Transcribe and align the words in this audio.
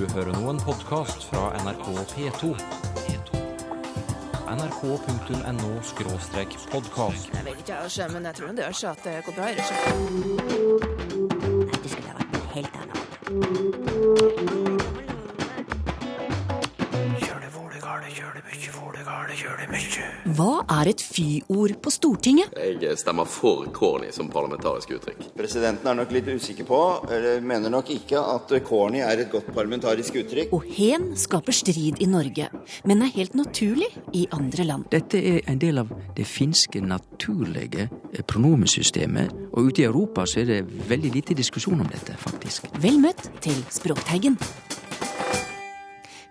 du 0.00 0.06
hører 0.14 0.32
nå 0.32 0.48
en 0.48 0.60
podkast 0.64 1.26
fra 1.28 1.50
NRK 1.60 1.86
P2. 2.12 2.44
nrk.no-podkast. 4.50 7.28
Jeg 7.34 7.44
vet 7.44 7.58
ikke, 7.60 7.74
jeg, 7.96 8.10
men 8.14 8.24
jeg 8.24 8.34
tror 8.38 8.48
det 8.56 8.62
gjør 8.64 8.76
seg 8.80 8.90
at 8.90 9.00
det 9.04 9.24
går 9.26 9.34
bra. 9.36 9.46
Ikke? 9.52 9.74
Nei, 11.66 11.76
det 11.76 11.88
skulle 11.92 12.08
ha 12.08 12.14
vært 12.22 12.32
noe 12.38 12.48
helt 12.56 12.74
annet. 19.30 19.98
Hva 20.36 20.64
er 20.80 20.90
et 20.92 21.04
fy-ord 21.04 21.76
på 21.82 21.92
Stortinget? 21.94 22.54
Jeg 22.56 22.98
stemmer 23.00 23.28
for 23.30 23.70
corny 23.74 24.10
som 24.14 24.30
parlamentarisk 24.32 24.94
uttrykk. 24.98 25.30
Presidenten 25.38 25.88
er 25.90 25.98
nok 26.00 26.14
litt 26.14 26.28
usikker 26.28 26.68
på, 26.68 26.80
eller 27.10 27.40
mener 27.40 27.72
nok 27.72 27.90
ikke, 27.94 28.20
at 28.20 28.54
corny 28.66 29.02
er 29.04 29.24
et 29.24 29.32
godt 29.32 29.52
parlamentarisk 29.54 30.20
uttrykk. 30.22 30.54
Og 30.56 30.66
hen 30.76 31.12
skaper 31.18 31.56
strid 31.56 32.02
i 32.02 32.10
Norge, 32.10 32.50
men 32.84 33.06
er 33.06 33.14
helt 33.16 33.38
naturlig 33.38 33.90
i 34.16 34.26
andre 34.36 34.66
land. 34.68 34.88
Dette 34.92 35.20
er 35.20 35.42
en 35.50 35.60
del 35.62 35.80
av 35.84 35.94
det 36.16 36.28
finske 36.28 36.82
naturlige 36.84 37.88
pronomesystemet, 38.26 38.50
pronomensystemet, 38.50 39.32
og 39.52 39.70
ute 39.70 39.82
i 39.82 39.84
Europa 39.84 40.26
så 40.26 40.40
er 40.40 40.44
det 40.50 40.88
veldig 40.88 41.12
lite 41.14 41.34
diskusjon 41.34 41.80
om 41.80 41.88
dette, 41.90 42.16
faktisk. 42.18 42.66
Vel 42.82 43.00
møtt 43.02 43.30
til 43.44 43.64
Språkteigen. 43.70 44.38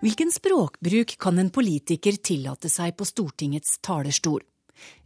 Hvilken 0.00 0.30
språkbruk 0.32 1.18
kan 1.20 1.38
en 1.38 1.50
politiker 1.52 2.16
tillate 2.24 2.70
seg 2.72 2.94
på 2.96 3.04
Stortingets 3.04 3.74
talerstol? 3.84 4.40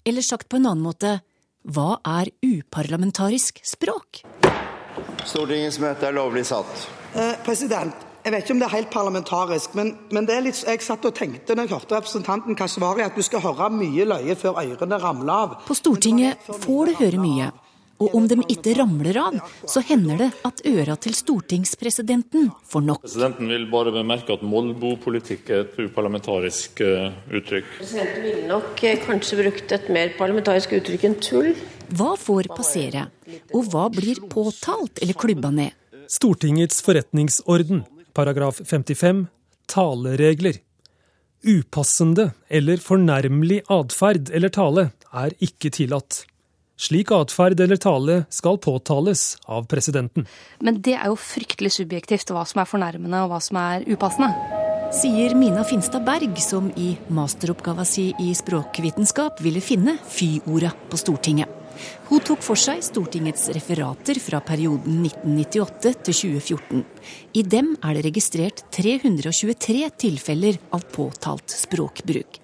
Eller 0.06 0.22
sagt 0.22 0.46
på 0.48 0.60
en 0.60 0.68
annen 0.70 0.84
måte, 0.86 1.16
hva 1.66 1.96
er 2.06 2.30
uparlamentarisk 2.46 3.58
språk? 3.66 4.22
Stortingets 5.26 5.80
møte 5.82 6.06
er 6.06 6.14
lovlig 6.14 6.44
satt. 6.46 6.86
Eh, 7.18 7.34
president, 7.42 8.06
jeg 8.22 8.36
vet 8.36 8.46
ikke 8.46 8.54
om 8.54 8.62
det 8.62 8.68
er 8.68 8.76
helt 8.76 8.94
parlamentarisk, 8.94 9.74
men, 9.74 9.90
men 10.14 10.30
det 10.30 10.36
er 10.36 10.46
litt, 10.46 10.62
jeg 10.62 10.86
satt 10.86 11.10
og 11.10 11.18
tenkte 11.18 11.58
når 11.58 11.66
jeg 11.66 11.74
hørte 11.74 11.98
representanten 11.98 12.60
Kashvari 12.60 13.02
at 13.02 13.18
du 13.18 13.26
skal 13.26 13.42
høre 13.42 13.72
mye 13.74 14.06
løye 14.14 14.38
før 14.38 14.62
ørene 14.62 15.02
ramler 15.02 15.34
av. 15.34 15.58
På 15.66 15.74
Stortinget 15.74 16.46
får 16.46 16.92
du 16.92 16.98
høre 17.02 17.24
mye. 17.24 17.50
Og 18.02 18.14
om 18.18 18.24
de 18.26 18.40
ikke 18.50 18.74
ramler 18.78 19.18
av, 19.22 19.36
så 19.70 19.82
hender 19.86 20.18
det 20.24 20.28
at 20.46 20.62
øra 20.66 20.96
til 21.00 21.14
stortingspresidenten 21.14 22.48
får 22.66 22.82
nok. 22.88 23.04
Presidenten 23.04 23.52
vil 23.52 23.68
bare 23.70 23.92
bemerke 23.94 24.34
at 24.34 24.42
Molbo-politikk 24.42 25.52
er 25.54 25.62
et 25.62 25.78
uparlamentarisk 25.84 26.82
eh, 26.84 27.14
uttrykk. 27.30 27.70
Presidenten 27.78 28.26
ville 28.26 28.48
nok 28.50 28.82
eh, 28.82 28.98
kanskje 29.04 29.38
brukt 29.44 29.76
et 29.78 29.88
mer 29.94 30.12
parlamentarisk 30.18 30.74
uttrykk 30.80 31.06
enn 31.10 31.16
tull. 31.22 31.54
Hva 31.94 32.14
får 32.18 32.50
passere, 32.56 33.06
og 33.54 33.70
hva 33.70 33.86
blir 33.92 34.24
påtalt 34.32 35.02
eller 35.04 35.18
klubba 35.20 35.52
ned? 35.54 35.74
Stortingets 36.10 36.82
forretningsorden, 36.84 37.84
paragraf 38.16 38.58
55, 38.64 39.26
taleregler. 39.70 40.58
Upassende 41.44 42.32
eller 42.48 42.80
fornærmelig 42.80 43.62
atferd 43.72 44.30
eller 44.32 44.52
tale 44.52 44.88
er 45.12 45.34
ikke 45.44 45.70
tillatt. 45.76 46.24
Slik 46.74 47.12
atferd 47.14 47.60
eller 47.62 47.78
tale 47.78 48.24
skal 48.34 48.58
påtales 48.58 49.36
av 49.46 49.68
presidenten. 49.70 50.26
Men 50.58 50.80
det 50.82 50.96
er 50.98 51.06
jo 51.12 51.18
fryktelig 51.20 51.76
subjektivt 51.76 52.32
hva 52.34 52.42
som 52.48 52.64
er 52.64 52.70
fornærmende 52.70 53.20
og 53.22 53.30
hva 53.30 53.40
som 53.44 53.60
er 53.62 53.86
upassende. 53.86 54.32
Sier 54.94 55.34
Mina 55.38 55.62
Finstad 55.66 56.04
Berg, 56.06 56.34
som 56.42 56.68
i 56.78 56.92
masteroppgava 57.14 57.86
si 57.86 58.08
i 58.22 58.32
språkvitenskap 58.34 59.40
ville 59.42 59.62
finne 59.64 59.96
fy-orda 60.10 60.74
på 60.90 60.98
Stortinget. 60.98 61.50
Hun 62.10 62.22
tok 62.22 62.42
for 62.44 62.58
seg 62.58 62.82
Stortingets 62.84 63.48
referater 63.54 64.18
fra 64.22 64.38
perioden 64.44 65.00
1998 65.06 65.94
til 66.06 66.18
2014. 66.20 66.84
I 67.38 67.42
dem 67.42 67.74
er 67.80 67.96
det 67.96 68.04
registrert 68.06 68.62
323 68.74 69.88
tilfeller 70.04 70.60
av 70.74 70.86
påtalt 70.94 71.54
språkbruk. 71.54 72.38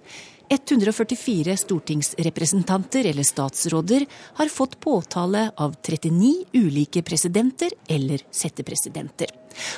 144 0.50 1.56
stortingsrepresentanter 1.56 3.06
eller 3.06 3.22
statsråder 3.22 4.06
har 4.34 4.48
fått 4.48 4.80
påtale 4.80 5.50
av 5.56 5.76
39 5.82 6.44
ulike 6.52 7.02
presidenter 7.02 7.70
eller 7.88 8.24
settepresidenter. 8.30 9.30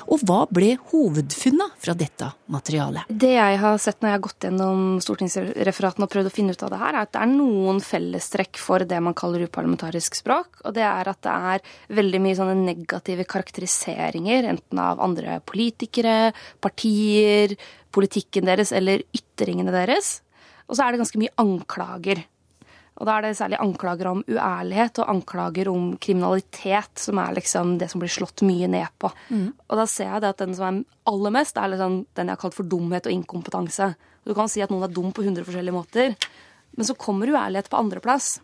Og 0.09 0.23
hva 0.25 0.47
ble 0.49 0.71
hovedfunna 0.93 1.67
fra 1.81 1.93
dette 1.97 2.31
materialet? 2.53 3.05
Det 3.09 3.35
jeg 3.35 3.61
har 3.61 3.77
sett 3.85 4.01
når 4.01 4.09
jeg 4.09 4.17
har 4.17 4.25
gått 4.27 4.47
gjennom 4.49 4.81
stortingsreferatene 5.05 6.09
og 6.09 6.13
prøvd 6.15 6.31
å 6.31 6.35
finne 6.39 6.57
ut 6.57 6.65
av 6.65 6.73
det 6.73 6.81
her, 6.81 6.95
er 6.97 7.05
at 7.05 7.13
det 7.13 7.23
er 7.27 7.33
noen 7.35 7.85
fellestrekk 7.85 8.61
for 8.61 8.89
det 8.89 9.01
man 9.05 9.17
kaller 9.19 9.45
uparlamentarisk 9.45 10.17
språk. 10.23 10.63
Og 10.65 10.77
det 10.77 10.87
er 10.89 11.13
at 11.13 11.21
det 11.25 11.37
er 11.53 11.69
veldig 12.01 12.25
mye 12.25 12.41
sånne 12.41 12.57
negative 12.65 13.29
karakteriseringer, 13.29 14.49
enten 14.57 14.81
av 14.81 15.05
andre 15.05 15.41
politikere, 15.45 16.33
partier, 16.65 17.57
politikken 17.93 18.49
deres 18.49 18.73
eller 18.73 19.05
ytringene 19.13 19.73
deres. 19.75 20.22
Og 20.73 20.79
så 20.79 20.87
er 20.87 20.95
det 20.95 21.03
ganske 21.03 21.21
mye 21.21 21.35
anklager. 21.43 22.23
Og 22.97 23.09
da 23.09 23.17
er 23.17 23.25
det 23.25 23.37
særlig 23.37 23.59
anklager 23.61 24.09
om 24.09 24.23
uærlighet 24.25 25.01
og 25.03 25.11
anklager 25.13 25.69
om 25.69 25.91
kriminalitet 26.01 27.03
som 27.03 27.21
er 27.21 27.35
liksom 27.37 27.75
det 27.81 27.91
som 27.93 28.01
blir 28.01 28.13
slått 28.13 28.45
mye 28.47 28.69
ned 28.73 28.89
på. 29.01 29.11
Mm. 29.29 29.51
Og 29.69 29.81
da 29.81 29.85
ser 29.91 30.11
jeg 30.11 30.25
det 30.25 30.31
at 30.33 30.41
den 30.45 30.57
som 30.57 30.69
er 30.69 31.11
aller 31.13 31.35
mest, 31.35 31.61
er 31.61 31.73
liksom 31.73 31.99
den 32.17 32.31
jeg 32.31 32.37
har 32.37 32.41
kalt 32.41 32.57
for 32.57 32.69
dumhet 32.69 33.09
og 33.09 33.17
inkompetanse. 33.17 33.91
Du 34.25 34.33
kan 34.39 34.49
si 34.49 34.65
at 34.65 34.73
noen 34.73 34.87
er 34.87 34.95
dum 34.95 35.11
på 35.13 35.25
100 35.25 35.45
forskjellige 35.49 35.77
måter, 35.77 36.17
men 36.77 36.89
så 36.89 36.97
kommer 36.97 37.33
uærlighet 37.33 37.69
på 37.73 37.81
andreplass. 37.81 38.37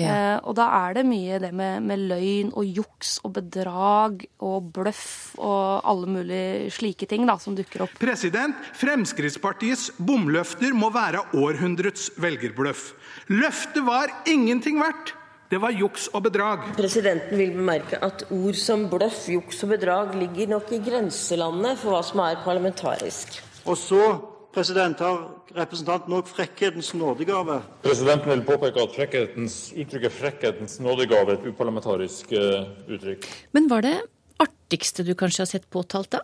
Ja. 0.00 0.14
Eh, 0.14 0.38
og 0.48 0.56
da 0.58 0.66
er 0.80 0.98
det 0.98 1.04
mye 1.08 1.38
det 1.42 1.52
med, 1.56 1.84
med 1.86 2.04
løgn 2.10 2.52
og 2.56 2.66
juks 2.80 3.18
og 3.26 3.34
bedrag 3.38 4.24
og 4.44 4.72
bløff 4.74 5.36
og 5.38 5.86
alle 5.88 6.10
mulige 6.10 6.72
slike 6.74 7.08
ting 7.10 7.28
da, 7.28 7.36
som 7.40 7.56
dukker 7.58 7.86
opp. 7.86 7.94
President, 8.00 8.58
Fremskrittspartiets 8.80 9.90
bomløfter 9.98 10.74
må 10.76 10.90
være 10.94 11.24
århundrets 11.38 12.10
velgerbløff. 12.20 12.90
Løftet 13.30 13.84
var 13.86 14.12
ingenting 14.30 14.80
verdt. 14.80 15.14
Det 15.50 15.58
var 15.58 15.74
juks 15.74 16.06
og 16.14 16.22
bedrag. 16.28 16.68
Presidenten 16.76 17.34
vil 17.34 17.56
bemerke 17.56 17.98
at 18.06 18.22
ord 18.30 18.54
som 18.54 18.84
bløff, 18.90 19.24
juks 19.32 19.64
og 19.66 19.72
bedrag 19.72 20.12
ligger 20.14 20.52
nok 20.52 20.70
i 20.76 20.78
grenselandet 20.84 21.80
for 21.80 21.96
hva 21.96 22.04
som 22.06 22.22
er 22.22 22.38
parlamentarisk. 22.44 23.40
Og 23.66 23.74
så 23.78 24.04
har 24.50 25.20
representanten 25.54 26.14
òg 26.14 26.26
frekkhetens 26.26 26.92
nådegave. 26.94 27.60
Presidenten 27.82 28.30
vil 28.32 28.42
påpeke 28.44 28.82
at 28.82 28.94
frekkhetens, 28.94 29.72
uttrykket 29.72 30.12
'frekkhetens 30.12 30.80
nådegave' 30.80 31.30
er 31.30 31.38
et 31.38 31.46
uparlamentarisk 31.46 32.32
eh, 32.32 32.66
uttrykk. 32.88 33.26
Men 33.52 33.68
var 33.68 33.82
det 33.82 34.00
artigste 34.38 35.04
du 35.04 35.14
kanskje 35.14 35.42
har 35.42 35.46
sett 35.46 35.70
påtalt, 35.70 36.10
da? 36.10 36.20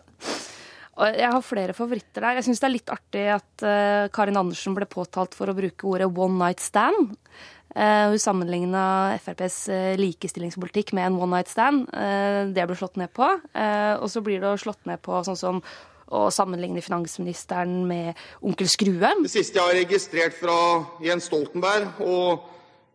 Jeg 0.97 1.29
har 1.31 1.41
flere 1.41 1.73
favoritter 1.73 2.21
der. 2.21 2.35
Jeg 2.35 2.43
syns 2.43 2.59
det 2.59 2.65
er 2.65 2.73
litt 2.73 2.89
artig 2.89 3.27
at 3.29 3.63
eh, 3.63 4.09
Karin 4.09 4.37
Andersen 4.37 4.73
ble 4.75 4.85
påtalt 4.85 5.33
for 5.33 5.47
å 5.47 5.55
bruke 5.55 5.85
ordet 5.85 6.11
'one 6.11 6.37
night 6.37 6.59
stand'. 6.59 7.15
Eh, 7.75 8.09
hun 8.09 8.19
sammenligna 8.19 9.17
FrPs 9.21 9.69
likestillingspolitikk 9.99 10.93
med 10.93 11.05
en 11.05 11.19
one 11.21 11.35
night 11.35 11.47
stand. 11.47 11.87
Eh, 11.93 12.47
det 12.51 12.65
ble 12.65 12.75
slått 12.75 12.97
ned 12.97 13.13
på. 13.13 13.27
Eh, 13.53 13.93
og 14.01 14.09
så 14.09 14.21
blir 14.21 14.41
det 14.41 14.59
slått 14.59 14.85
ned 14.85 15.01
på 15.01 15.23
sånn 15.23 15.37
som 15.37 15.61
å 16.07 16.27
sammenligne 16.33 16.83
finansministeren 16.83 17.81
med 17.87 18.19
onkel 18.41 18.69
Skrue. 18.71 19.11
Det 19.23 19.31
siste 19.31 19.59
jeg 19.59 19.65
har 19.65 19.79
registrert 19.81 20.37
fra 20.39 20.57
Jens 21.03 21.27
Stoltenberg 21.27 21.99
og 22.05 22.47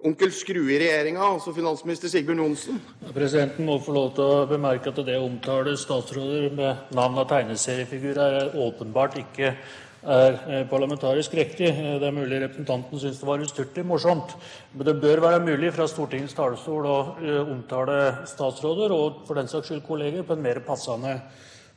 onkel 0.03 0.33
Skrue 0.35 0.73
i 0.75 0.81
regjeringa, 0.81 1.23
altså 1.37 1.55
finansminister 1.55 2.11
Sigbjørn 2.11 2.43
Johnsen 2.43 2.81
Presidenten 3.15 3.69
må 3.69 3.79
få 3.83 3.95
lov 3.95 4.11
til 4.17 4.27
å 4.27 4.43
bemerke 4.51 4.91
at 4.91 4.99
det 5.07 5.15
å 5.21 5.29
omtale 5.29 5.77
statsråder 5.79 6.51
med 6.57 6.93
navn 6.97 7.23
av 7.23 7.29
tegneseriefigurer 7.31 8.39
er 8.41 8.61
åpenbart 8.65 9.21
ikke 9.23 9.55
er 10.03 10.39
eh, 10.51 10.65
parlamentarisk 10.67 11.35
riktig. 11.39 11.69
Eh, 11.71 12.01
Det 12.01 12.09
er 12.09 12.17
mulig 12.17 12.41
representanten 12.43 12.99
syns 12.99 13.21
det 13.21 13.29
var 13.29 13.45
ustyrtelig 13.45 13.87
morsomt. 13.87 14.35
Men 14.75 14.87
det 14.87 15.01
bør 15.01 15.23
være 15.23 15.45
mulig 15.45 15.73
fra 15.77 15.87
Stortingets 15.87 16.35
talerstol 16.35 16.89
å 16.91 16.99
eh, 17.23 17.39
omtale 17.47 18.27
statsråder 18.27 18.91
og 18.91 19.23
for 19.29 19.39
den 19.39 19.51
saks 19.51 19.71
skyld 19.71 19.87
kolleger 19.87 20.27
på 20.27 20.35
en 20.35 20.43
mer 20.43 20.59
passende 20.67 21.21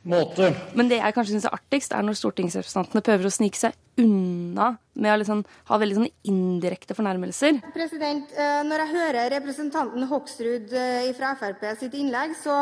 måte. 0.08 0.52
Men 0.78 0.90
det 0.90 1.00
jeg 1.00 1.16
kanskje 1.16 1.34
syns 1.34 1.48
er 1.48 1.56
artigst, 1.56 1.94
er 1.94 2.06
når 2.06 2.18
stortingsrepresentantene 2.20 3.04
prøver 3.06 3.28
å 3.28 3.34
snike 3.34 3.60
seg 3.60 3.76
unna 4.00 4.72
med 4.96 5.12
å 5.12 5.18
liksom 5.20 5.42
ha 5.70 5.78
veldig 5.80 5.98
sånne 5.98 6.12
indirekte 6.30 6.96
fornærmelser. 6.96 7.60
President, 7.74 8.32
eh, 8.36 8.62
når 8.68 8.84
jeg 8.84 8.94
hører 8.94 9.30
representanten 9.36 10.08
Hoksrud 10.10 10.74
eh, 10.76 11.12
fra 11.16 11.34
Frp 11.40 11.64
sitt 11.80 11.96
innlegg, 11.98 12.36
så 12.38 12.56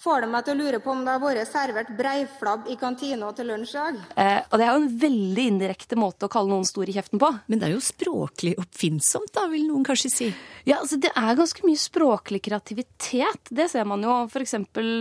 får 0.00 0.24
det 0.24 0.28
meg 0.30 0.44
til 0.44 0.54
å 0.54 0.64
lure 0.64 0.80
på 0.82 0.92
om 0.92 1.02
det 1.04 1.14
har 1.14 1.22
vært 1.22 1.48
servert 1.48 1.90
breiflabb 1.96 2.68
i 2.70 2.76
kantina 2.80 3.30
til 3.36 3.48
lunsj 3.50 3.74
i 3.74 3.78
dag. 3.78 4.00
Eh, 4.20 4.40
og 4.50 4.60
det 4.60 4.66
er 4.66 4.70
jo 4.72 4.80
en 4.82 4.98
veldig 5.04 5.46
indirekte 5.52 5.98
måte 5.98 6.26
å 6.26 6.32
kalle 6.32 6.50
noen 6.50 6.66
stor 6.68 6.90
i 6.90 6.96
kjeften 6.96 7.22
på. 7.22 7.30
Men 7.46 7.60
det 7.60 7.68
er 7.68 7.74
jo 7.76 7.84
språklig 7.84 8.54
oppfinnsomt, 8.60 9.32
da, 9.36 9.46
vil 9.52 9.66
noen 9.68 9.86
kanskje 9.86 10.12
si. 10.12 10.30
Ja, 10.64 10.80
altså 10.80 10.98
Det 11.00 11.12
er 11.14 11.38
ganske 11.38 11.66
mye 11.66 11.80
språklig 11.80 12.42
kreativitet. 12.44 13.50
Det 13.50 13.68
ser 13.72 13.88
man 13.88 14.04
jo. 14.04 14.16
F.eks. 14.28 14.56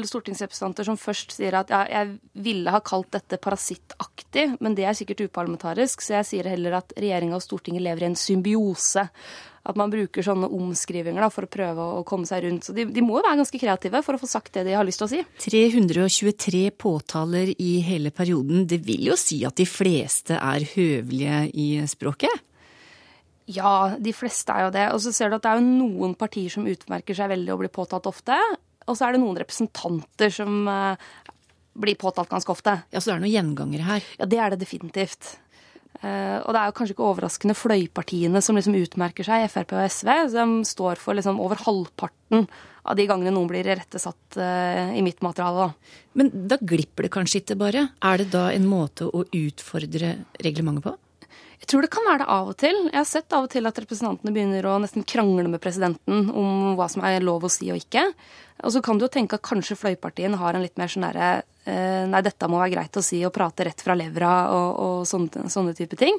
stortingsrepresentanter 0.10 0.88
som 0.88 1.00
først 1.00 1.36
sier 1.36 1.58
at 1.60 1.74
ja, 1.74 1.84
jeg 1.90 2.18
ville 2.46 2.74
ha 2.74 2.84
kalt 2.84 3.12
dette 3.16 3.40
parasittaktig, 3.42 4.54
men 4.64 4.78
det 4.78 4.88
er 4.88 4.98
sikkert 4.98 5.26
uparlamentarisk, 5.28 6.04
så 6.04 6.20
jeg 6.20 6.30
sier 6.30 6.54
heller 6.54 6.80
at 6.80 6.96
regjeringa 7.00 7.40
og 7.40 7.44
Stortinget 7.44 7.84
lever 7.86 8.06
i 8.06 8.12
en 8.12 8.20
symbiose. 8.20 9.08
At 9.64 9.78
man 9.80 9.92
bruker 9.92 10.26
sånne 10.26 10.50
omskrivinger 10.52 11.24
da, 11.24 11.30
for 11.32 11.48
å 11.48 11.52
prøve 11.52 11.84
å 12.00 12.06
komme 12.08 12.28
seg 12.28 12.44
rundt. 12.44 12.68
Så 12.68 12.76
de, 12.76 12.84
de 12.92 13.04
må 13.04 13.18
jo 13.20 13.24
være 13.24 13.40
ganske 13.40 13.60
kreative 13.62 14.02
for 14.04 14.18
å 14.18 14.20
få 14.20 14.28
sagt 14.28 14.52
det 14.58 14.66
de 14.68 14.76
har 14.76 14.84
lyst 14.84 15.00
til 15.00 15.08
å 15.08 15.12
si. 15.14 15.22
323 15.46 16.64
påtaler 16.76 17.54
i 17.56 17.78
hele 17.86 18.12
perioden. 18.16 18.66
Det 18.68 18.82
vil 18.84 19.08
jo 19.14 19.20
si 19.20 19.40
at 19.48 19.56
de 19.60 19.68
fleste 19.70 20.36
er 20.36 20.68
høvelige 20.74 21.46
i 21.56 21.70
språket? 21.88 22.44
Ja, 23.52 23.96
de 24.00 24.14
fleste 24.16 24.56
er 24.56 24.68
jo 24.68 24.74
det. 24.76 24.86
Og 24.96 25.00
så 25.04 25.16
ser 25.16 25.32
du 25.32 25.38
at 25.38 25.46
det 25.46 25.54
er 25.54 25.62
jo 25.62 25.80
noen 25.80 26.16
partier 26.20 26.52
som 26.52 26.68
utmerker 26.68 27.16
seg 27.16 27.32
veldig 27.32 27.56
og 27.56 27.64
blir 27.64 27.72
påtalt 27.72 28.08
ofte. 28.12 28.36
Og 28.84 29.00
så 29.00 29.08
er 29.08 29.16
det 29.16 29.24
noen 29.24 29.40
representanter 29.40 30.32
som 30.34 30.68
uh, 30.68 31.00
blir 31.80 31.96
påtalt 32.00 32.32
ganske 32.32 32.52
ofte. 32.52 32.78
Ja, 32.92 33.00
Så 33.00 33.12
det 33.12 33.16
er 33.16 33.24
noen 33.24 33.36
gjengangere 33.36 33.88
her? 33.88 34.12
Ja, 34.20 34.28
det 34.28 34.40
er 34.44 34.54
det 34.54 34.64
definitivt. 34.64 35.38
Uh, 36.04 36.44
og 36.44 36.52
det 36.52 36.60
er 36.60 36.68
jo 36.68 36.76
kanskje 36.76 36.96
ikke 36.98 37.08
overraskende 37.08 37.56
fløypartiene 37.56 38.42
som 38.44 38.58
liksom 38.60 38.76
utmerker 38.76 39.28
seg, 39.28 39.46
Frp 39.52 39.76
og 39.78 39.86
SV. 39.88 40.10
som 40.34 40.58
står 40.68 41.00
for 41.00 41.16
liksom 41.16 41.40
over 41.40 41.62
halvparten 41.64 42.44
av 42.84 42.98
de 43.00 43.06
gangene 43.08 43.32
noen 43.32 43.48
blir 43.48 43.64
irettesatt 43.64 44.36
uh, 44.36 44.92
i 44.92 45.04
mitt 45.06 45.24
materiale. 45.24 45.70
Men 46.20 46.34
da 46.52 46.60
glipper 46.60 47.08
det 47.08 47.14
kanskje 47.16 47.40
ikke 47.40 47.60
bare? 47.62 47.88
Er 48.04 48.20
det 48.20 48.34
da 48.36 48.50
en 48.52 48.68
måte 48.68 49.08
å 49.08 49.24
utfordre 49.32 50.18
reglementet 50.44 50.90
på? 50.90 50.98
Jeg 51.64 51.70
tror 51.72 51.86
det 51.86 51.94
kan 51.96 52.04
være 52.04 52.20
det 52.26 52.32
av 52.36 52.50
og 52.52 52.58
til. 52.60 52.78
Jeg 52.90 53.00
har 53.00 53.08
sett 53.08 53.32
av 53.32 53.46
og 53.46 53.52
til 53.54 53.70
at 53.70 53.78
representantene 53.80 54.34
begynner 54.36 54.66
å 54.68 54.76
nesten 54.84 55.06
krangle 55.08 55.48
med 55.48 55.64
presidenten 55.64 56.26
om 56.36 56.74
hva 56.76 56.90
som 56.92 57.06
er 57.08 57.24
lov 57.24 57.48
å 57.48 57.52
si 57.52 57.70
og 57.72 57.80
ikke. 57.80 58.04
Og 58.68 58.74
så 58.76 58.82
kan 58.84 59.00
du 59.00 59.06
jo 59.06 59.14
tenke 59.14 59.40
at 59.40 59.46
kanskje 59.48 59.78
fløypartiene 59.80 60.42
har 60.42 60.58
en 60.58 60.66
litt 60.66 60.76
mer 60.76 60.92
sånn 60.92 61.08
derre 61.08 61.30
eh, 61.38 61.46
Nei, 61.66 62.20
dette 62.26 62.48
må 62.52 62.58
være 62.60 62.74
greit 62.74 62.98
å 63.00 63.04
si 63.06 63.22
og 63.24 63.32
prate 63.36 63.64
rett 63.70 63.80
fra 63.86 63.96
levra 63.96 64.34
og, 64.52 64.70
og 64.84 65.08
sånne, 65.08 65.48
sånne 65.54 65.76
type 65.78 65.96
ting. 66.00 66.18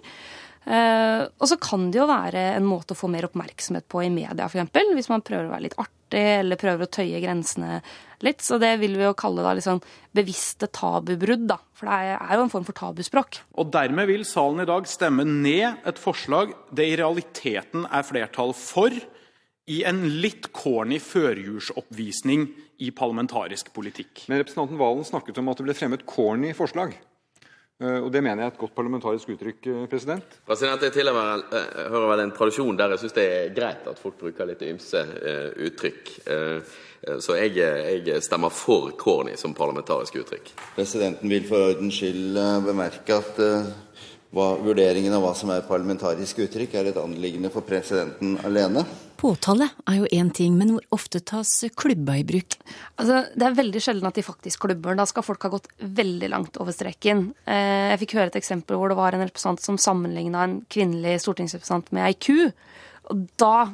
Uh, 0.64 1.28
og 1.36 1.48
så 1.50 1.58
kan 1.60 1.90
det 1.92 1.98
jo 1.98 2.06
være 2.08 2.40
en 2.54 2.64
måte 2.64 2.94
å 2.94 2.96
få 2.96 3.10
mer 3.12 3.26
oppmerksomhet 3.28 3.84
på 3.90 4.00
i 4.06 4.08
media, 4.12 4.46
f.eks. 4.48 4.72
Hvis 4.96 5.10
man 5.12 5.24
prøver 5.24 5.50
å 5.50 5.52
være 5.52 5.66
litt 5.66 5.76
artig 5.76 6.22
eller 6.38 6.60
prøver 6.60 6.86
å 6.86 6.92
tøye 6.94 7.20
grensene 7.20 7.82
litt. 8.24 8.40
Så 8.44 8.56
det 8.62 8.72
vil 8.80 8.96
vi 8.96 9.04
jo 9.04 9.16
kalle 9.18 9.44
da 9.44 9.52
liksom 9.56 9.82
bevisste 10.16 10.70
tabubrudd, 10.72 11.44
da. 11.50 11.58
For 11.76 11.90
det 11.90 12.14
er 12.14 12.38
jo 12.38 12.46
en 12.46 12.52
form 12.52 12.64
for 12.64 12.78
tabuspråk. 12.78 13.42
Og 13.60 13.72
dermed 13.74 14.08
vil 14.08 14.24
salen 14.28 14.64
i 14.64 14.68
dag 14.70 14.88
stemme 14.88 15.26
ned 15.28 15.84
et 15.84 16.00
forslag 16.00 16.54
det 16.72 16.88
i 16.92 16.96
realiteten 17.02 17.84
er 17.90 18.06
flertall 18.06 18.54
for, 18.56 18.94
i 19.70 19.80
en 19.88 20.02
litt 20.20 20.50
corny 20.52 20.98
førjulsoppvisning 21.00 22.46
i 22.84 22.90
parlamentarisk 22.92 23.72
politikk. 23.74 24.26
Men 24.28 24.42
representanten 24.42 24.80
Valen 24.80 25.06
snakket 25.08 25.40
om 25.40 25.48
at 25.48 25.60
det 25.60 25.68
ble 25.68 25.76
fremmet 25.78 26.06
corny 26.08 26.52
forslag. 26.56 26.96
Eh, 27.82 27.98
og 27.98 28.10
det 28.14 28.22
mener 28.22 28.44
jeg 28.44 28.50
er 28.50 28.54
et 28.54 28.60
godt 28.60 28.74
parlamentarisk 28.76 29.32
uttrykk. 29.34 29.66
Eh, 29.66 29.86
president. 29.90 30.36
President, 30.46 30.82
Jeg 30.82 30.94
tilhører 30.94 31.44
eh, 31.50 31.88
hører 31.90 32.10
vel 32.12 32.24
en 32.24 32.34
tradisjon 32.36 32.76
der 32.78 32.94
jeg 32.94 33.02
syns 33.02 33.16
det 33.16 33.24
er 33.24 33.54
greit 33.56 33.88
at 33.90 33.98
folk 33.98 34.18
bruker 34.20 34.46
litt 34.46 34.62
ymse 34.62 35.02
uttrykk. 35.64 36.12
Så 37.20 37.34
jeg, 37.36 37.58
jeg, 37.58 38.22
stemmer 38.24 38.48
for 38.48 38.94
corny 38.96 39.34
som 39.36 39.52
parlamentarisk 39.52 40.16
uttrykk. 40.22 40.54
Presidenten 40.76 41.28
vil 41.28 41.44
for 41.44 41.74
ordens 41.74 41.98
skyld 41.98 42.38
bemerke 42.64 43.18
at 43.18 43.42
hva, 44.34 44.54
vurderingen 44.60 45.14
av 45.14 45.22
hva 45.24 45.32
som 45.38 45.52
er 45.54 45.64
parlamentarisk 45.68 46.42
uttrykk, 46.44 46.76
er 46.76 46.90
et 46.90 47.00
anliggende 47.00 47.50
for 47.54 47.66
presidenten 47.66 48.36
alene. 48.46 48.84
Påtale 49.20 49.70
er 49.88 50.00
jo 50.00 50.08
én 50.12 50.32
ting, 50.34 50.56
men 50.58 50.74
hvor 50.74 50.84
ofte 50.96 51.20
tas 51.24 51.52
klubba 51.78 52.18
i 52.18 52.26
bruk? 52.26 52.58
Altså, 52.98 53.22
Det 53.32 53.46
er 53.46 53.56
veldig 53.56 53.80
sjelden 53.80 54.10
at 54.10 54.18
de 54.18 54.26
faktisk 54.26 54.66
klubber. 54.66 54.96
Da 54.98 55.06
skal 55.06 55.24
folk 55.24 55.46
ha 55.46 55.52
gått 55.54 55.70
veldig 55.78 56.28
langt 56.32 56.58
over 56.60 56.74
streken. 56.74 57.30
Eh, 57.46 57.94
jeg 57.94 58.02
fikk 58.02 58.16
høre 58.18 58.32
et 58.32 58.42
eksempel 58.42 58.76
hvor 58.76 58.90
det 58.90 58.98
var 58.98 59.14
en 59.14 59.24
representant 59.24 59.62
som 59.62 59.78
sammenligna 59.78 60.44
en 60.44 60.58
kvinnelig 60.68 61.22
stortingsrepresentant 61.24 61.92
med 61.94 62.04
ei 62.08 62.18
ku. 62.18 62.50
Og 63.12 63.24
da 63.40 63.70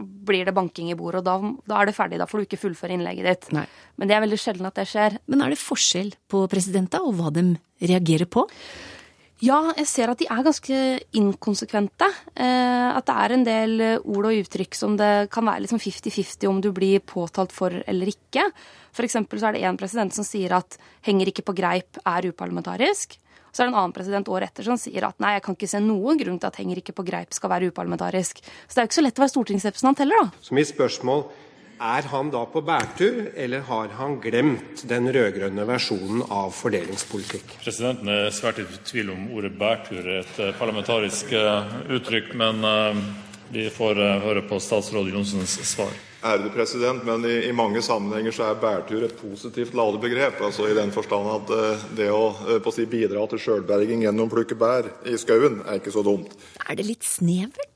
blir 0.00 0.44
det 0.44 0.56
banking 0.56 0.90
i 0.90 0.96
bordet, 0.96 1.20
og 1.20 1.26
da, 1.28 1.56
da, 1.68 1.80
er 1.80 1.90
det 1.90 1.96
ferdig. 1.96 2.20
Da 2.20 2.26
får 2.28 2.40
du 2.40 2.48
ikke 2.48 2.60
fullføre 2.64 2.96
innlegget 2.96 3.28
ditt. 3.28 3.50
Nei. 3.56 3.66
Men 4.00 4.08
det 4.08 4.16
er 4.16 4.24
veldig 4.24 4.40
sjelden 4.40 4.68
at 4.68 4.78
det 4.80 4.88
skjer. 4.90 5.18
Men 5.30 5.44
er 5.44 5.52
det 5.52 5.60
forskjell 5.60 6.14
på 6.30 6.46
presidenta 6.50 7.02
og 7.04 7.18
hva 7.18 7.32
de 7.34 7.52
reagerer 7.80 8.28
på? 8.30 8.46
Ja, 9.40 9.70
jeg 9.72 9.88
ser 9.88 10.10
at 10.12 10.20
de 10.20 10.26
er 10.28 10.42
ganske 10.44 10.78
inkonsekvente. 11.16 12.08
Eh, 12.36 12.88
at 12.92 13.06
det 13.08 13.16
er 13.16 13.34
en 13.34 13.46
del 13.46 13.72
eh, 13.80 14.02
ord 14.04 14.28
og 14.28 14.36
uttrykk 14.36 14.76
som 14.76 14.98
det 15.00 15.30
kan 15.32 15.48
være 15.48 15.64
liksom 15.64 15.80
50-50 15.80 16.50
om 16.50 16.60
du 16.60 16.68
blir 16.76 17.00
påtalt 17.00 17.54
for 17.56 17.72
eller 17.72 18.12
ikke. 18.12 18.44
Eksempel 19.00 19.40
så 19.40 19.48
er 19.48 19.56
det 19.56 19.64
én 19.64 19.78
president 19.80 20.12
som 20.12 20.26
sier 20.26 20.52
at 20.52 20.76
'henger 21.06 21.30
ikke 21.30 21.46
på 21.46 21.56
greip' 21.56 22.02
er 22.04 22.28
uparlamentarisk. 22.28 23.16
Så 23.50 23.62
er 23.62 23.66
det 23.66 23.72
en 23.72 23.80
annen 23.80 23.96
president 23.96 24.28
året 24.28 24.50
etter 24.50 24.62
som 24.62 24.76
sier 24.76 25.06
at 25.08 25.18
nei, 25.18 25.32
jeg 25.38 25.42
kan 25.42 25.56
ikke 25.56 25.68
se 25.72 25.80
noen 25.80 26.18
grunn 26.20 26.38
til 26.38 26.46
at 26.46 26.56
'henger 26.56 26.76
ikke 26.76 26.92
på 26.92 27.06
greip' 27.08 27.32
skal 27.32 27.50
være 27.50 27.72
uparlamentarisk. 27.72 28.44
Så 28.68 28.74
det 28.74 28.78
er 28.78 28.84
jo 28.84 28.88
ikke 28.90 29.00
så 29.00 29.06
lett 29.06 29.18
å 29.18 29.24
være 29.24 29.34
stortingsrepresentant 29.34 29.98
heller, 29.98 30.20
da. 30.20 30.30
Så 30.42 30.52
mitt 30.52 30.68
spørsmål 30.68 31.24
er 31.80 32.08
han 32.12 32.28
da 32.32 32.42
på 32.46 32.60
bærtur, 32.64 33.30
eller 33.34 33.64
har 33.64 33.94
han 33.96 34.18
glemt 34.20 34.84
den 34.88 35.08
rød-grønne 35.12 35.64
versjonen 35.68 36.22
av 36.28 36.52
fordelingspolitikk? 36.56 37.56
Presidenten 37.64 38.10
er 38.12 38.28
svært 38.34 38.60
i 38.60 38.66
tvil 38.84 39.14
om 39.14 39.30
ordet 39.36 39.54
bærtur 39.58 40.02
er 40.02 40.20
et 40.20 40.42
eh, 40.42 40.52
parlamentarisk 40.60 41.32
eh, 41.32 41.74
uttrykk, 41.96 42.34
men 42.40 42.68
eh, 42.68 43.02
vi 43.50 43.66
får 43.72 43.98
høre 44.22 44.44
på 44.46 44.60
statsråd 44.62 45.08
Johnsens 45.10 45.56
svar. 45.66 45.90
Ærede 46.20 46.52
president, 46.52 47.00
men 47.08 47.24
i, 47.24 47.48
i, 47.48 47.52
mange 47.56 47.80
sammenhenger 47.82 48.34
så 48.36 48.50
er 48.50 48.60
bærtur 48.60 49.06
et 49.06 49.16
positivt 49.16 49.72
ladet 49.74 50.02
begrep. 50.04 50.36
altså 50.44 50.68
I 50.68 50.76
den 50.76 50.92
forstand 50.92 51.30
at 51.32 51.54
det 51.96 52.10
å 52.12 52.28
si, 52.70 52.84
bidra 52.84 53.24
til 53.32 53.40
sjølberging 53.40 54.04
gjennom 54.04 54.28
å 54.28 54.34
plukke 54.36 54.58
bær 54.60 54.92
i 55.08 55.16
skauen, 55.18 55.62
er 55.64 55.80
ikke 55.80 55.96
så 55.96 56.04
dumt. 56.04 56.36
Er 56.68 56.76
det 56.76 56.86
litt 56.92 57.08
snevert? 57.08 57.69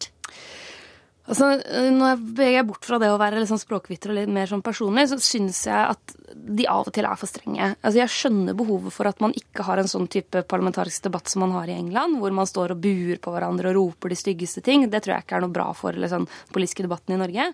Altså, 1.24 1.46
Når 1.64 2.10
jeg 2.10 2.18
beveger 2.36 2.66
bort 2.68 2.84
fra 2.84 2.98
det 3.00 3.08
å 3.08 3.16
være 3.20 3.40
liksom 3.40 3.56
språkvitter 3.56 4.12
og 4.12 4.18
litt 4.18 4.32
mer 4.32 4.50
sånn 4.50 4.64
personlig, 4.64 5.06
så 5.08 5.16
syns 5.24 5.62
jeg 5.64 5.94
at 5.94 6.12
de 6.34 6.66
av 6.68 6.84
og 6.84 6.92
til 6.92 7.06
er 7.08 7.16
for 7.16 7.30
strenge. 7.30 7.70
Altså, 7.80 7.98
Jeg 8.02 8.12
skjønner 8.12 8.56
behovet 8.58 8.92
for 8.92 9.08
at 9.08 9.22
man 9.24 9.32
ikke 9.32 9.64
har 9.64 9.80
en 9.80 9.88
sånn 9.88 10.08
type 10.12 10.42
parlamentarisk 10.50 11.06
debatt 11.06 11.30
som 11.32 11.40
man 11.46 11.54
har 11.56 11.70
i 11.72 11.78
England, 11.78 12.18
hvor 12.20 12.34
man 12.36 12.48
står 12.48 12.74
og 12.74 12.82
buer 12.84 13.16
på 13.24 13.32
hverandre 13.32 13.72
og 13.72 13.78
roper 13.78 14.12
de 14.12 14.18
styggeste 14.20 14.60
ting. 14.66 14.84
Det 14.90 15.00
tror 15.00 15.14
jeg 15.14 15.24
ikke 15.24 15.38
er 15.38 15.46
noe 15.46 15.54
bra 15.54 15.70
for 15.72 15.96
liksom, 15.96 16.28
politiske 16.52 16.84
debatten 16.84 17.16
i 17.16 17.20
Norge. 17.22 17.48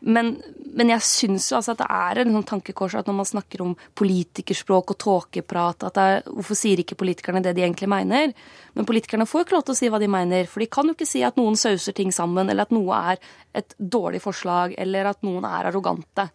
Men, 0.00 0.32
men 0.72 0.94
jeg 0.94 1.04
syns 1.04 1.50
jo 1.50 1.58
altså 1.58 1.76
at 1.76 1.82
det 1.82 1.90
er 1.92 2.22
en 2.22 2.32
sånn 2.38 2.48
tankekors 2.54 2.96
at 2.96 3.10
når 3.10 3.20
man 3.20 3.28
snakker 3.28 3.66
om 3.66 3.76
politikerspråk 4.00 4.94
og 4.94 5.00
tåkeprat, 5.04 5.84
at 5.90 6.00
er, 6.00 6.24
hvorfor 6.24 6.56
sier 6.56 6.80
ikke 6.80 6.96
politikerne 6.96 7.44
det 7.44 7.52
de 7.58 7.68
egentlig 7.68 7.90
mener? 7.90 8.32
Men 8.72 8.88
politikerne 8.88 9.26
får 9.28 9.42
jo 9.42 9.44
ikke 9.48 9.58
lov 9.58 9.68
til 9.68 9.76
å 9.76 9.80
si 9.80 9.92
hva 9.92 10.00
de 10.00 10.08
mener, 10.08 10.48
for 10.48 10.62
de 10.62 10.70
kan 10.72 10.88
jo 10.88 10.96
ikke 10.96 11.08
si 11.08 11.20
at 11.26 11.36
noen 11.36 11.58
sauser 11.58 11.92
ting 11.96 12.14
sammen, 12.14 12.48
eller 12.48 12.64
at 12.64 12.72
noe 12.72 12.96
er 12.96 13.09
et 13.56 13.74
dårlig 13.78 14.22
forslag, 14.22 14.74
eller 14.78 15.10
at 15.10 15.24
noen 15.26 15.46
er 15.48 15.70
arrogante. 15.72 16.28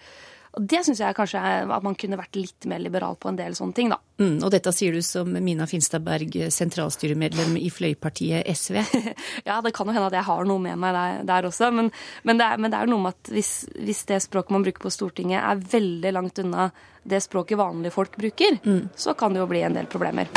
Og 0.55 0.63
Det 0.63 0.79
syns 0.87 1.01
jeg 1.03 1.15
kanskje 1.17 1.39
er 1.43 1.71
at 1.75 1.83
man 1.83 1.97
kunne 1.99 2.17
vært 2.19 2.37
litt 2.39 2.65
mer 2.71 2.79
liberal 2.79 3.17
på 3.19 3.27
en 3.27 3.37
del 3.39 3.55
sånne 3.57 3.75
ting, 3.75 3.89
da. 3.91 3.97
Mm, 4.21 4.37
og 4.39 4.51
dette 4.53 4.71
sier 4.71 4.95
du 4.95 5.01
som 5.03 5.27
Mina 5.43 5.67
Finstad 5.67 6.05
Berg, 6.05 6.31
sentralstyremedlem 6.55 7.57
i 7.59 7.67
fløypartiet 7.73 8.47
SV? 8.47 8.79
ja, 9.49 9.59
det 9.65 9.73
kan 9.75 9.91
jo 9.91 9.95
hende 9.97 10.07
at 10.07 10.15
jeg 10.15 10.27
har 10.29 10.47
noe 10.47 10.63
med 10.63 10.79
meg 10.79 10.95
der, 10.95 11.19
der 11.27 11.49
også, 11.51 11.73
men, 11.75 11.91
men, 12.23 12.39
det 12.39 12.47
er, 12.47 12.63
men, 12.63 12.71
det 12.71 12.79
er, 12.79 12.93
noe 12.93 13.03
med 13.03 13.17
at 13.17 13.33
hvis, 13.35 13.51
hvis, 13.75 14.05
det 14.07 14.21
språket 14.23 14.55
man 14.55 14.63
bruker 14.63 14.87
på 14.87 14.93
Stortinget 14.95 15.43
er 15.43 15.67
veldig 15.75 16.15
langt 16.15 16.39
unna 16.45 16.69
det 17.03 17.19
språket 17.25 17.59
vanlige 17.59 17.93
folk 17.97 18.15
bruker, 18.15 18.61
mm. 18.63 18.95
så 18.95 19.13
kan 19.19 19.35
det 19.35 19.43
jo 19.43 19.51
bli 19.51 19.65
en 19.67 19.75
del 19.75 19.91
problemer. 19.91 20.31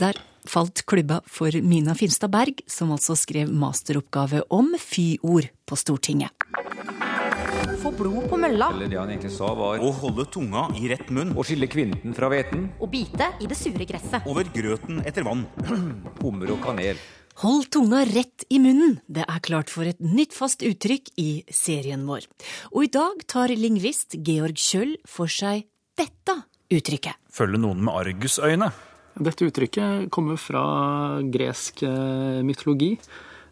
Der 0.00 0.16
falt 0.48 0.84
klubba 0.88 1.20
for 1.26 1.52
Mina 1.62 1.96
Finstad 1.98 2.32
Berg, 2.32 2.62
som 2.70 2.92
altså 2.94 3.18
skrev 3.18 3.52
masteroppgave 3.52 4.44
om 4.50 4.74
fy-ord 4.78 5.50
på 5.66 5.78
Stortinget 5.78 6.32
få 7.80 7.90
blod 7.96 8.26
på 8.28 8.38
mølla. 8.40 8.70
Eller 8.74 8.90
det 8.90 8.98
han 8.98 9.10
egentlig 9.10 9.32
sa 9.34 9.52
var 9.56 9.80
Å 9.82 9.92
holde 10.02 10.26
tunga 10.32 10.66
i 10.78 10.88
rett 10.90 11.08
munn. 11.14 11.32
Å 11.36 11.44
skille 11.46 11.68
kvinten 11.70 12.14
fra 12.16 12.28
hveten. 12.32 12.68
Å 12.80 12.88
bite 12.90 13.30
i 13.40 13.48
det 13.50 13.56
sure 13.58 13.86
gresset. 13.88 14.26
Over 14.28 14.50
grøten 14.52 15.00
etter 15.08 15.26
vann. 15.26 15.46
Hummer 16.22 16.54
og 16.54 16.60
kanel. 16.64 17.00
Hold 17.40 17.70
tunga 17.72 18.02
rett 18.04 18.44
i 18.52 18.58
munnen, 18.60 18.98
det 19.08 19.22
er 19.24 19.40
klart 19.40 19.70
for 19.72 19.88
et 19.88 20.00
nytt 20.02 20.34
fast 20.36 20.60
uttrykk 20.66 21.08
i 21.22 21.28
serien 21.48 22.02
vår. 22.04 22.26
Og 22.74 22.84
i 22.84 22.90
dag 22.92 23.22
tar 23.30 23.54
lingvist 23.56 24.18
Georg 24.18 24.60
Kjøll 24.60 24.98
for 25.08 25.30
seg 25.32 25.64
dette 25.96 26.36
uttrykket. 26.68 27.16
Følge 27.32 27.62
noen 27.62 27.80
med 27.86 27.96
argusøyne. 27.96 28.68
Dette 29.18 29.48
uttrykket 29.48 30.10
kommer 30.14 30.38
fra 30.38 30.62
gresk 31.32 31.82
eh, 31.82 32.40
mytologi. 32.46 32.94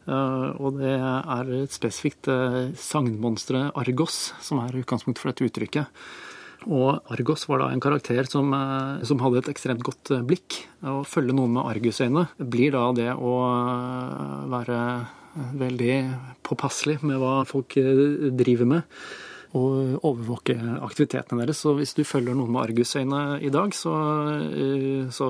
Eh, 0.09 0.49
og 0.63 0.79
det 0.79 0.95
er 0.95 1.53
et 1.65 1.75
spesifikt 1.75 2.31
eh, 2.31 3.69
Argos 3.75 4.19
som 4.41 4.63
er 4.63 4.79
utgangspunktet 4.79 5.23
for 5.23 5.33
dette 5.33 5.49
uttrykket. 5.49 6.03
Og 6.69 6.99
Argos 7.15 7.47
var 7.49 7.63
da 7.63 7.71
en 7.73 7.81
karakter 7.81 8.27
som, 8.27 8.51
som 9.07 9.21
hadde 9.23 9.39
et 9.39 9.51
ekstremt 9.53 9.83
godt 9.87 10.11
blikk. 10.27 10.65
Å 10.83 11.05
følge 11.07 11.33
noen 11.33 11.55
med 11.55 11.69
argusøyne 11.71 12.27
blir 12.39 12.75
da 12.75 12.91
det 12.97 13.13
å 13.15 13.35
være 14.51 14.81
veldig 15.55 15.95
påpasselig 16.43 16.99
med 17.07 17.23
hva 17.23 17.45
folk 17.47 17.79
driver 17.79 18.69
med. 18.75 18.99
Og 19.59 20.07
overvåke 20.07 20.55
aktivitetene 20.87 21.43
deres. 21.43 21.63
Så 21.65 21.75
hvis 21.79 21.97
du 21.99 22.05
følger 22.07 22.37
noen 22.39 22.53
med 22.55 22.69
argusøyne 22.69 23.23
i 23.43 23.51
dag, 23.55 23.75
så, 23.75 23.95
så 25.15 25.29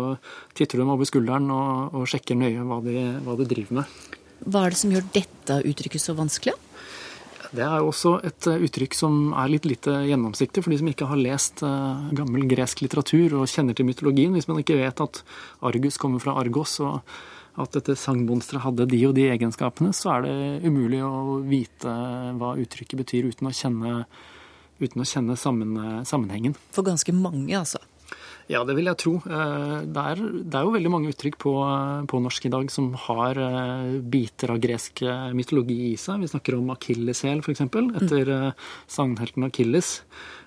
titter 0.58 0.78
du 0.78 0.84
dem 0.84 0.94
over 0.94 1.08
skulderen 1.08 1.48
og, 1.54 1.96
og 1.96 2.08
sjekker 2.10 2.38
nøye 2.38 2.66
hva 2.68 2.82
de, 2.84 2.96
hva 3.24 3.36
de 3.38 3.48
driver 3.48 3.80
med. 3.80 3.98
Hva 4.46 4.64
er 4.64 4.74
det 4.74 4.80
som 4.80 4.94
gjør 4.94 5.06
dette 5.14 5.60
uttrykket 5.66 6.04
så 6.04 6.14
vanskelig? 6.18 6.54
Det 7.48 7.64
er 7.64 7.80
jo 7.80 7.88
også 7.88 8.18
et 8.28 8.46
eh, 8.50 8.60
uttrykk 8.66 8.96
som 8.96 9.32
er 9.32 9.48
litt 9.54 9.66
lite 9.68 9.94
gjennomsiktig 10.04 10.62
for 10.64 10.72
de 10.72 10.80
som 10.82 10.90
ikke 10.90 11.08
har 11.08 11.20
lest 11.20 11.62
uh, 11.64 12.10
gammel 12.16 12.44
gresk 12.50 12.82
litteratur 12.84 13.38
og 13.40 13.48
kjenner 13.48 13.76
til 13.76 13.88
mytologien. 13.88 14.34
Hvis 14.36 14.50
man 14.50 14.60
ikke 14.60 14.76
vet 14.76 15.00
at 15.00 15.22
Argus 15.64 15.96
kommer 16.00 16.20
fra 16.20 16.36
Argos 16.40 16.76
og 16.84 17.00
at 17.58 17.76
dette 17.76 17.96
sangmonsteret 17.98 18.64
hadde 18.64 18.88
de 18.90 19.02
og 19.08 19.14
de 19.18 19.28
egenskapene, 19.32 19.92
så 19.96 20.16
er 20.16 20.26
det 20.26 20.38
umulig 20.68 21.02
å 21.04 21.38
vite 21.46 21.92
hva 22.38 22.54
uttrykket 22.60 23.02
betyr 23.02 23.30
uten 23.32 23.50
å 23.50 23.54
kjenne, 23.54 24.00
uten 24.80 25.02
å 25.02 25.08
kjenne 25.08 25.38
sammen, 25.38 25.76
sammenhengen. 26.08 26.56
For 26.74 26.86
ganske 26.86 27.14
mange, 27.16 27.52
altså? 27.58 27.82
Ja, 28.48 28.62
det 28.64 28.78
vil 28.78 28.88
jeg 28.88 28.96
tro. 29.02 29.14
Eh, 29.28 29.74
det 29.92 30.02
er, 30.12 30.20
det 30.24 30.56
er 30.56 30.64
jo 30.64 30.72
veldig 30.72 30.92
mange 30.92 31.12
uttrykk 31.12 31.36
på, 31.42 31.52
på, 32.08 32.20
norsk 32.24 32.46
i 32.48 32.52
dag 32.54 32.70
som 32.72 32.88
har 33.04 33.36
eh, 33.44 33.98
biter 34.00 34.54
av 34.54 34.62
gresk 34.62 35.02
eh, 35.04 35.28
mytologi 35.36 35.90
i 35.90 35.98
seg. 36.00 36.22
Vi 36.24 36.30
snakker 36.32 36.56
om 36.56 36.72
akilleshæl, 36.72 37.42
f.eks., 37.44 37.66
etter 37.66 38.32
mm. 38.32 38.64
sagnhelten 38.88 39.48
Akilles. 39.50 39.90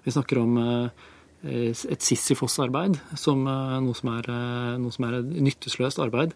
Vi 0.02 0.16
snakker 0.16 0.42
om 0.42 0.58
et 1.44 2.04
Sisyfos-arbeid 2.06 3.00
som 3.18 3.46
noe 3.46 3.96
som, 3.98 4.12
er, 4.14 4.28
noe 4.78 4.94
som 4.94 5.08
er 5.08 5.20
et 5.22 5.32
nyttesløst 5.48 6.02
arbeid. 6.04 6.36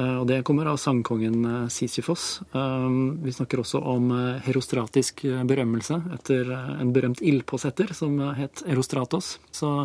Og 0.00 0.22
det 0.30 0.38
kommer 0.46 0.70
av 0.70 0.78
sangkongen 0.78 1.68
Sisyfos. 1.68 2.28
Vi 2.54 3.34
snakker 3.36 3.60
også 3.60 3.82
om 3.90 4.12
herostratisk 4.46 5.26
berømmelse 5.50 5.98
etter 6.14 6.54
en 6.54 6.94
berømt 6.94 7.20
ildpåsetter 7.20 7.92
som 7.98 8.16
het 8.38 8.64
Erostratos. 8.70 9.34
Så 9.52 9.84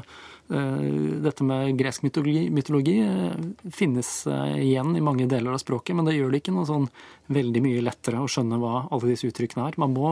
Eh, 0.50 0.82
dette 1.26 1.44
med 1.44 1.74
gresk 1.78 2.04
mytologi, 2.06 2.50
mytologi, 2.54 3.00
eh, 3.02 3.70
finnes 3.74 4.28
eh, 4.28 4.58
igjen 4.62 4.94
i 4.96 5.02
mange 5.02 5.26
deler 5.26 5.56
av 5.56 5.58
språket, 5.58 5.96
men 5.98 6.06
det 6.06 6.20
gjør 6.20 6.30
det 6.30 6.44
ikke 6.44 6.54
noe 6.54 6.70
sånn 6.70 6.86
veldig 7.34 7.64
mye 7.66 7.82
lettere 7.82 8.22
å 8.22 8.30
skjønne 8.30 8.60
hva 8.62 8.84
alle 8.94 9.10
disse 9.10 9.26
uttrykkene 9.26 9.66
er. 9.66 9.80
Man 9.82 9.96
må, 9.98 10.12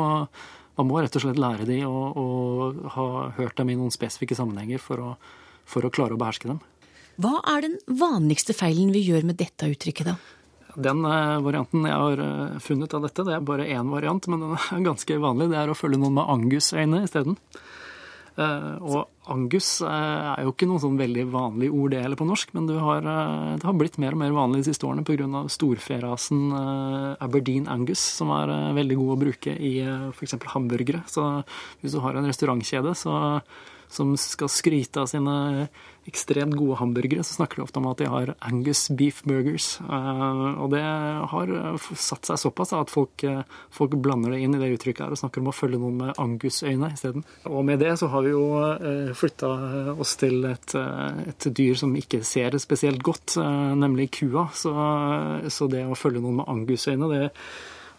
man 0.79 0.89
må 0.89 1.01
rett 1.01 1.15
og 1.17 1.25
slett 1.25 1.39
lære 1.41 1.67
de 1.69 1.79
og, 1.87 2.17
og, 2.19 2.83
ha 2.95 3.07
hørt 3.37 3.57
dem 3.59 3.73
i 3.73 3.77
noen 3.79 3.93
spesifikke 3.93 4.37
sammenhenger 4.37 4.81
for 4.81 5.01
å, 5.01 5.09
for 5.69 5.85
å 5.85 5.91
klare 5.93 6.17
å 6.17 6.21
beherske 6.21 6.49
dem. 6.49 6.61
Hva 7.21 7.37
er 7.53 7.67
den 7.67 7.77
vanligste 7.99 8.55
feilen 8.57 8.93
vi 8.93 9.03
gjør 9.05 9.27
med 9.29 9.37
dette 9.37 9.69
uttrykket, 9.69 10.09
da? 10.09 10.17
Den 10.73 11.05
varianten 11.05 11.85
jeg 11.85 11.93
har 11.93 12.21
funnet 12.65 12.93
av 12.97 13.03
dette, 13.05 13.25
det 13.27 13.35
er 13.35 13.45
bare 13.45 13.67
én 13.69 13.91
variant, 13.93 14.25
men 14.31 14.41
den 14.41 14.55
er 14.57 14.85
ganske 14.89 15.19
vanlig. 15.21 15.51
Det 15.51 15.59
er 15.61 15.69
å 15.69 15.77
følge 15.77 16.01
noen 16.01 16.17
med 16.17 16.31
angusøyne 16.33 17.03
isteden. 17.05 17.37
Eh, 18.33 18.77
og 18.81 19.11
angus 19.29 19.67
eh, 19.85 20.29
er 20.31 20.41
jo 20.41 20.53
ikke 20.55 20.65
noe 20.65 20.81
sånn 20.81 20.97
veldig 20.97 21.27
vanlig 21.29 21.69
ord 21.69 21.93
det 21.93 21.99
heller 22.01 22.17
på 22.17 22.25
norsk, 22.25 22.53
men 22.57 22.65
det 22.69 22.79
har, 22.81 23.05
eh, 23.05 23.51
det 23.61 23.67
har 23.67 23.75
blitt 23.77 23.99
mer 24.01 24.17
og 24.17 24.21
mer 24.23 24.33
vanlig 24.33 24.63
de 24.63 24.71
siste 24.71 24.87
årene 24.89 25.05
pga. 25.05 25.43
storferasen 25.53 26.41
Aberdeen 27.21 27.69
Angus, 27.69 28.01
som 28.01 28.33
er 28.33 28.51
veldig 28.73 28.97
god 28.97 29.13
å 29.13 29.19
bruke 29.25 29.53
i 29.53 29.75
f.eks. 30.13 30.35
hamburgere. 30.55 31.03
Så 31.05 31.27
hvis 31.81 31.93
du 31.93 32.01
har 32.01 32.17
en 32.17 32.27
restaurantkjede 32.29 32.95
så, 32.97 33.13
som 33.93 34.15
skal 34.19 34.51
skryte 34.51 35.03
av 35.03 35.09
sine 35.11 35.35
ekstremt 36.09 36.55
gode 36.59 36.77
hamburgere, 36.81 37.23
så 37.23 37.37
snakker 37.37 37.59
de 37.59 37.65
ofte 37.65 37.79
om 37.79 37.87
at 37.87 38.01
de 38.01 38.07
har 38.11 38.33
Angus 38.43 38.87
beef 38.91 39.21
burgers. 39.27 39.77
Eh, 39.79 40.47
og 40.59 40.73
det 40.73 40.81
har 40.83 41.53
satt 41.79 42.27
seg 42.27 42.41
såpass 42.41 42.73
at 42.75 42.91
folk, 42.91 43.23
eh, 43.23 43.43
folk 43.71 43.95
blander 44.03 44.35
det 44.35 44.41
inn 44.43 44.57
i 44.57 44.61
det 44.61 44.73
uttrykket 44.75 45.05
her 45.05 45.15
og 45.15 45.21
snakker 45.21 45.43
om 45.43 45.51
å 45.51 45.55
følge 45.55 45.79
noen 45.79 46.01
med 46.01 46.19
Angus-øyne 46.19 46.91
isteden. 46.93 47.23
Og 47.47 47.63
med 47.67 47.79
det 47.83 47.95
så 48.01 48.09
har 48.11 48.25
vi 48.25 48.33
jo 48.33 48.43
eh, 48.65 49.13
flytta 49.15 49.51
oss 49.95 50.15
til 50.19 50.43
et, 50.51 50.75
et 50.75 51.47
dyr 51.55 51.79
som 51.79 51.95
ikke 51.95 52.23
ser 52.27 52.57
spesielt 52.59 53.03
godt, 53.03 53.37
nemlig 53.39 54.09
kua. 54.19 54.49
Så, 54.55 54.73
så 55.51 55.69
det 55.71 55.85
å 55.87 55.97
følge 55.97 56.23
noen 56.23 56.41
med 56.41 56.51
Angus-øyne, 56.51 57.09
det 57.13 57.29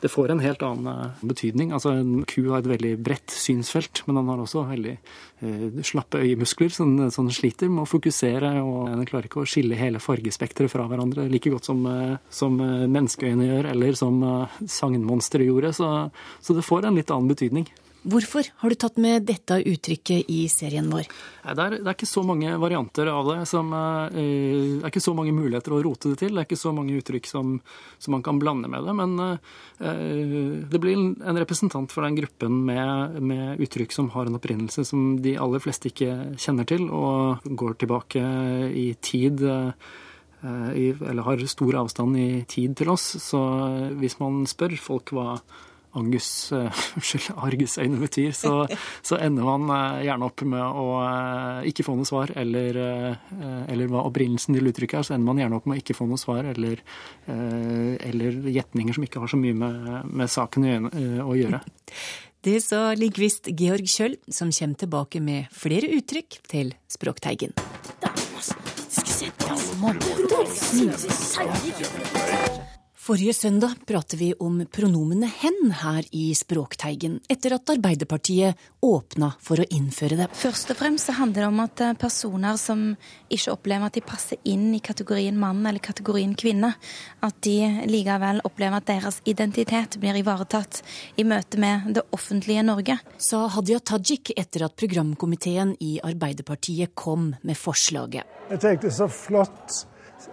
det 0.02 0.10
får 0.12 0.32
en 0.32 0.42
helt 0.42 0.62
annen 0.66 0.88
eh, 0.90 1.22
betydning. 1.26 1.72
Altså 1.72 1.94
En 1.98 2.24
ku 2.28 2.40
har 2.50 2.62
et 2.62 2.70
veldig 2.70 2.94
bredt 3.04 3.34
synsfelt, 3.34 4.02
men 4.06 4.18
den 4.18 4.30
har 4.32 4.42
også 4.42 4.64
veldig 4.68 4.94
eh, 4.94 5.78
slappe 5.86 6.20
øyemuskler, 6.24 6.72
så 6.74 6.86
den, 6.88 7.10
så 7.10 7.24
den, 7.24 7.34
sliter 7.34 7.70
med 7.72 7.84
å 7.84 7.90
fokusere. 7.90 8.52
og 8.62 8.90
Den 8.92 9.06
klarer 9.08 9.30
ikke 9.30 9.44
å 9.44 9.48
skille 9.48 9.78
hele 9.78 10.02
fargespekteret 10.02 10.72
fra 10.72 10.88
hverandre 10.90 11.28
like 11.30 11.52
godt 11.52 11.70
som, 11.70 11.84
eh, 11.90 12.16
som 12.30 12.60
eh, 12.60 12.84
menneskeøyne 12.88 13.48
gjør, 13.48 13.70
eller 13.72 13.98
som 13.98 14.20
sagnmonstre 14.60 15.46
gjorde. 15.46 15.72
Så, 15.76 15.90
så 16.44 16.56
det 16.56 16.66
får 16.66 16.88
en 16.88 17.00
litt 17.00 17.14
annen 17.14 17.32
betydning. 17.32 17.68
Hvorfor 18.04 18.44
har 18.60 18.68
du 18.68 18.76
tatt 18.76 18.98
med 19.00 19.24
dette 19.24 19.56
uttrykket 19.64 20.28
i 20.28 20.42
serien 20.52 20.90
vår? 20.92 21.06
Det 21.08 21.62
er, 21.64 21.76
det 21.78 21.88
er 21.88 21.94
ikke 21.94 22.08
så 22.08 22.20
mange 22.26 22.52
varianter 22.60 23.08
av 23.08 23.30
det. 23.30 23.38
Som, 23.48 23.72
uh, 23.72 24.12
det 24.12 24.82
er 24.82 24.92
ikke 24.92 25.02
så 25.04 25.14
mange 25.16 25.32
muligheter 25.32 25.72
å 25.72 25.80
rote 25.86 26.12
det 26.12 26.20
til. 26.20 26.34
Det 26.34 26.42
er 26.42 26.48
ikke 26.48 26.60
så 26.60 26.74
mange 26.76 26.98
uttrykk 27.00 27.30
som, 27.30 27.56
som 27.96 28.16
man 28.16 28.24
kan 28.26 28.40
blande 28.42 28.68
med 28.68 28.84
det. 28.84 28.96
Men 29.00 29.16
uh, 29.24 29.38
det 30.68 30.82
blir 30.84 31.00
en 31.00 31.40
representant 31.40 31.92
for 31.92 32.04
den 32.04 32.20
gruppen 32.20 32.60
med, 32.68 33.18
med, 33.24 33.64
uttrykk 33.64 33.96
som 33.96 34.12
har 34.12 34.28
en 34.28 34.36
opprinnelse 34.36 34.84
som 34.84 35.14
de 35.24 35.38
aller 35.40 35.64
fleste 35.64 35.88
ikke 35.88 36.36
kjenner 36.36 36.68
til, 36.68 36.90
og 36.92 37.44
går 37.56 37.78
tilbake 37.80 38.24
i 38.84 38.90
tid. 39.00 39.40
Uh, 39.48 39.72
eller 40.44 41.24
har 41.24 41.40
stor 41.48 41.78
avstand 41.80 42.18
i 42.20 42.32
tid 42.44 42.76
til 42.76 42.92
oss. 42.92 43.14
Så 43.24 43.40
hvis 43.96 44.20
man 44.20 44.42
spør 44.44 44.76
folk 44.76 45.16
hva 45.16 45.38
Angus, 45.98 46.28
uh, 46.56 46.84
argusøyne 47.46 48.00
betyr, 48.02 48.34
så, 48.36 48.64
så, 49.04 49.18
ender 49.22 49.46
man 49.46 49.70
uh, 49.70 50.02
gjerne 50.04 50.28
opp 50.28 50.44
med 50.48 50.62
å 50.64 50.86
uh, 51.00 51.62
ikke 51.68 51.86
få 51.86 51.96
noe 51.98 52.08
svar, 52.08 52.34
eller, 52.38 52.80
eller 53.70 53.90
hva 53.90 54.04
opprinnelsen 54.08 54.56
til 54.56 54.70
uttrykket 54.70 55.00
er, 55.00 55.06
så 55.06 55.16
ender 55.16 55.30
man 55.30 55.42
gjerne 55.42 55.58
opp 55.60 55.68
med 55.70 55.78
å 55.78 55.82
ikke 55.82 55.96
få 55.96 56.08
noe 56.10 56.20
svar, 56.20 56.46
eller, 56.50 56.82
eller 57.26 58.38
gjetninger 58.50 58.96
som 58.96 59.06
ikke 59.06 59.22
har 59.22 59.30
så 59.30 59.40
mye 59.40 59.56
med, 59.56 59.90
med 60.10 60.30
saken 60.30 60.68
å 61.24 61.34
gjøre. 61.38 61.62
Det 62.44 62.58
sa 62.60 62.90
lingvist 62.92 63.48
Georg 63.56 63.86
Kjøll, 63.88 64.18
som 64.28 64.50
kommer 64.52 64.76
tilbake 64.82 65.20
med 65.24 65.48
flere 65.48 65.88
uttrykk 65.96 66.42
til 66.44 66.74
Språkteigen. 66.92 67.56
Forrige 73.04 73.34
søndag 73.34 73.74
pratet 73.84 74.16
vi 74.16 74.30
om 74.40 74.62
pronomene 74.72 75.28
hen 75.28 75.72
her 75.76 76.06
i 76.16 76.30
Språkteigen, 76.32 77.18
etter 77.28 77.52
at 77.52 77.68
Arbeiderpartiet 77.74 78.56
åpna 78.80 79.28
for 79.44 79.60
å 79.60 79.66
innføre 79.76 80.16
det. 80.22 80.28
Først 80.32 80.72
og 80.72 80.78
fremst 80.78 81.10
så 81.10 81.16
handler 81.18 81.44
det 81.44 81.48
om 81.50 81.60
at 81.60 81.82
eh, 81.84 81.92
personer 82.00 82.56
som 82.56 82.86
ikke 83.28 83.52
opplever 83.52 83.90
at 83.90 83.98
de 83.98 84.04
passer 84.08 84.40
inn 84.48 84.70
i 84.72 84.80
kategorien 84.80 85.36
mann 85.36 85.60
eller 85.68 85.84
kategorien 85.84 86.32
kvinne, 86.32 86.70
at 87.28 87.42
de 87.44 87.58
likevel 87.92 88.40
opplever 88.48 88.80
at 88.80 88.88
deres 88.88 89.20
identitet 89.28 90.00
blir 90.00 90.16
ivaretatt 90.22 90.80
i 91.20 91.28
møte 91.28 91.60
med 91.60 91.92
det 92.00 92.06
offentlige 92.16 92.64
Norge. 92.64 92.96
Sa 93.20 93.42
Hadia 93.52 93.84
Tajik 93.84 94.32
etter 94.32 94.64
at 94.70 94.80
programkomiteen 94.80 95.76
i 95.84 95.98
Arbeiderpartiet 96.00 96.96
kom 96.96 97.34
med 97.44 97.60
forslaget. 97.66 98.24
Jeg 98.48 98.64
tenkte 98.64 98.96
så 98.96 99.12
flott, 99.12 99.84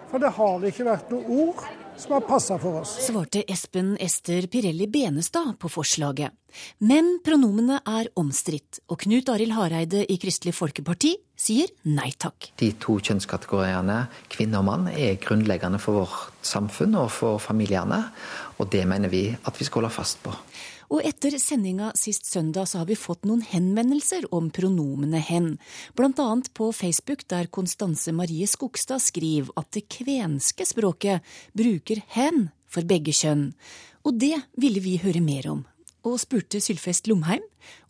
for 0.08 0.24
det 0.24 0.32
har 0.40 0.68
ikke 0.72 0.88
vært 0.88 1.12
noe 1.12 1.40
ord 1.44 1.68
som 2.02 2.12
har 2.16 2.24
passa 2.26 2.58
for 2.58 2.82
oss. 2.82 2.96
Svarte 3.06 3.44
Espen 3.50 3.94
Ester 4.00 4.46
Pirelli 4.50 4.86
Benestad 4.90 5.54
på 5.58 5.70
forslaget. 5.70 6.34
Men 6.78 7.16
pronomene 7.24 7.78
er 7.88 8.10
omstridt, 8.18 8.82
og 8.92 9.00
Knut 9.04 9.30
Arild 9.32 9.54
Hareide 9.56 10.02
i 10.04 10.18
Kristelig 10.20 10.52
Folkeparti 10.56 11.14
sier 11.38 11.70
nei 11.88 12.10
takk. 12.20 12.50
De 12.60 12.72
to 12.82 12.98
kjønnskategoriene 13.00 14.02
kvinne 14.32 14.60
og 14.60 14.68
mann 14.68 14.90
er 14.92 15.16
grunnleggende 15.22 15.80
for 15.82 16.02
vårt 16.02 16.44
samfunn 16.46 16.98
og 17.00 17.08
for 17.14 17.40
familiene, 17.42 18.02
og 18.58 18.68
det 18.74 18.84
mener 18.88 19.12
vi 19.12 19.28
at 19.32 19.58
vi 19.58 19.68
skal 19.68 19.82
holde 19.82 19.94
fast 19.96 20.20
på. 20.26 20.34
Og 20.92 21.00
etter 21.08 21.32
sendinga 21.40 21.90
sist 21.96 22.26
søndag 22.28 22.68
så 22.68 22.82
har 22.82 22.88
vi 22.90 22.98
fått 23.00 23.24
noen 23.24 23.40
henvendelser 23.48 24.26
om 24.36 24.50
pronomene 24.52 25.22
hen. 25.24 25.54
Blant 25.96 26.20
annet 26.20 26.50
på 26.52 26.68
Facebook, 26.76 27.24
der 27.32 27.48
Konstanse 27.48 28.12
Marie 28.12 28.48
Skogstad 28.50 29.00
skriver 29.00 29.54
at 29.56 29.70
det 29.72 29.86
kvenske 29.88 30.66
språket 30.68 31.24
bruker 31.56 32.02
hen 32.12 32.50
for 32.68 32.84
begge 32.88 33.14
kjønn. 33.16 33.54
Og 34.04 34.18
det 34.20 34.34
ville 34.60 34.82
vi 34.84 34.98
høre 35.00 35.22
mer 35.24 35.48
om, 35.48 35.64
og 36.04 36.20
spurte 36.20 36.60
Sylfest 36.60 37.08
Lomheim 37.08 37.44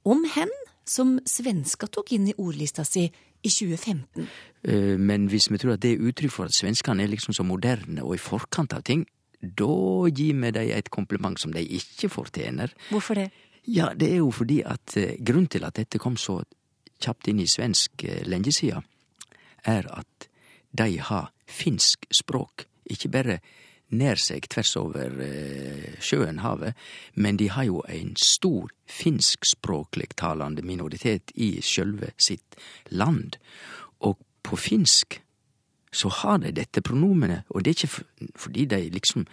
om 0.06 0.22
hen, 0.36 0.52
som 0.86 1.16
svenska 1.26 1.88
tok 1.90 2.12
inn 2.14 2.30
i 2.30 2.36
ordlista 2.38 2.84
si 2.86 3.08
i 3.42 3.50
2015. 3.50 4.28
Eh, 4.62 4.94
men 4.98 5.26
hvis 5.30 5.48
vi 5.50 5.58
tror 5.58 5.74
at 5.74 5.82
det 5.82 5.96
er 5.96 6.06
uttrykk 6.06 6.34
for 6.34 6.50
at 6.50 6.54
svenskene 6.54 7.02
er 7.02 7.10
liksom 7.10 7.34
så 7.34 7.46
moderne 7.46 8.04
og 8.04 8.14
i 8.14 8.22
forkant 8.22 8.74
av 8.76 8.86
ting, 8.86 9.06
da 9.42 10.08
gir 10.08 10.38
vi 10.38 10.50
dem 10.54 10.70
et 10.70 10.90
kompliment 10.90 11.38
som 11.40 11.52
de 11.52 11.62
ikke 11.62 12.08
fortjener. 12.12 12.72
Hvorfor 12.90 13.18
det? 13.18 13.30
Ja, 13.66 13.92
det 13.94 14.10
er 14.10 14.22
jo 14.22 14.30
fordi 14.30 14.62
at 14.66 14.96
uh, 14.96 15.14
grunnen 15.22 15.50
til 15.50 15.64
at 15.64 15.76
dette 15.78 15.98
kom 16.02 16.16
så 16.16 16.40
kjapt 17.02 17.28
inn 17.30 17.42
i 17.42 17.50
svensk 17.50 18.04
uh, 18.06 18.22
lenge 18.26 18.54
sida, 18.54 18.82
er 19.66 19.86
at 19.90 20.28
de 20.72 20.98
har 20.98 21.30
finsk 21.46 22.06
språk. 22.10 22.66
Ikke 22.90 23.10
bare 23.12 23.38
nær 23.92 24.18
seg 24.18 24.48
tvers 24.50 24.74
over 24.80 25.14
uh, 25.14 25.90
sjøen, 26.02 26.42
havet, 26.42 26.78
men 27.14 27.38
de 27.38 27.50
har 27.54 27.68
jo 27.68 27.82
en 27.90 28.14
stor 28.18 28.70
finskspråklig 28.90 30.14
talende 30.18 30.62
minoritet 30.66 31.34
i 31.34 31.56
sjølve 31.62 32.14
sitt 32.18 32.58
land. 32.90 33.38
Og 34.02 34.18
på 34.42 34.58
finsk 34.58 35.21
så 35.92 36.08
har 36.08 36.38
de 36.38 36.52
dette 36.56 36.80
pronomenet, 36.80 37.42
og 37.48 37.64
det 37.64 37.70
er 37.70 37.84
ikke 37.84 38.04
fordi 38.36 38.64
de 38.64 38.90
liksom 38.90 39.26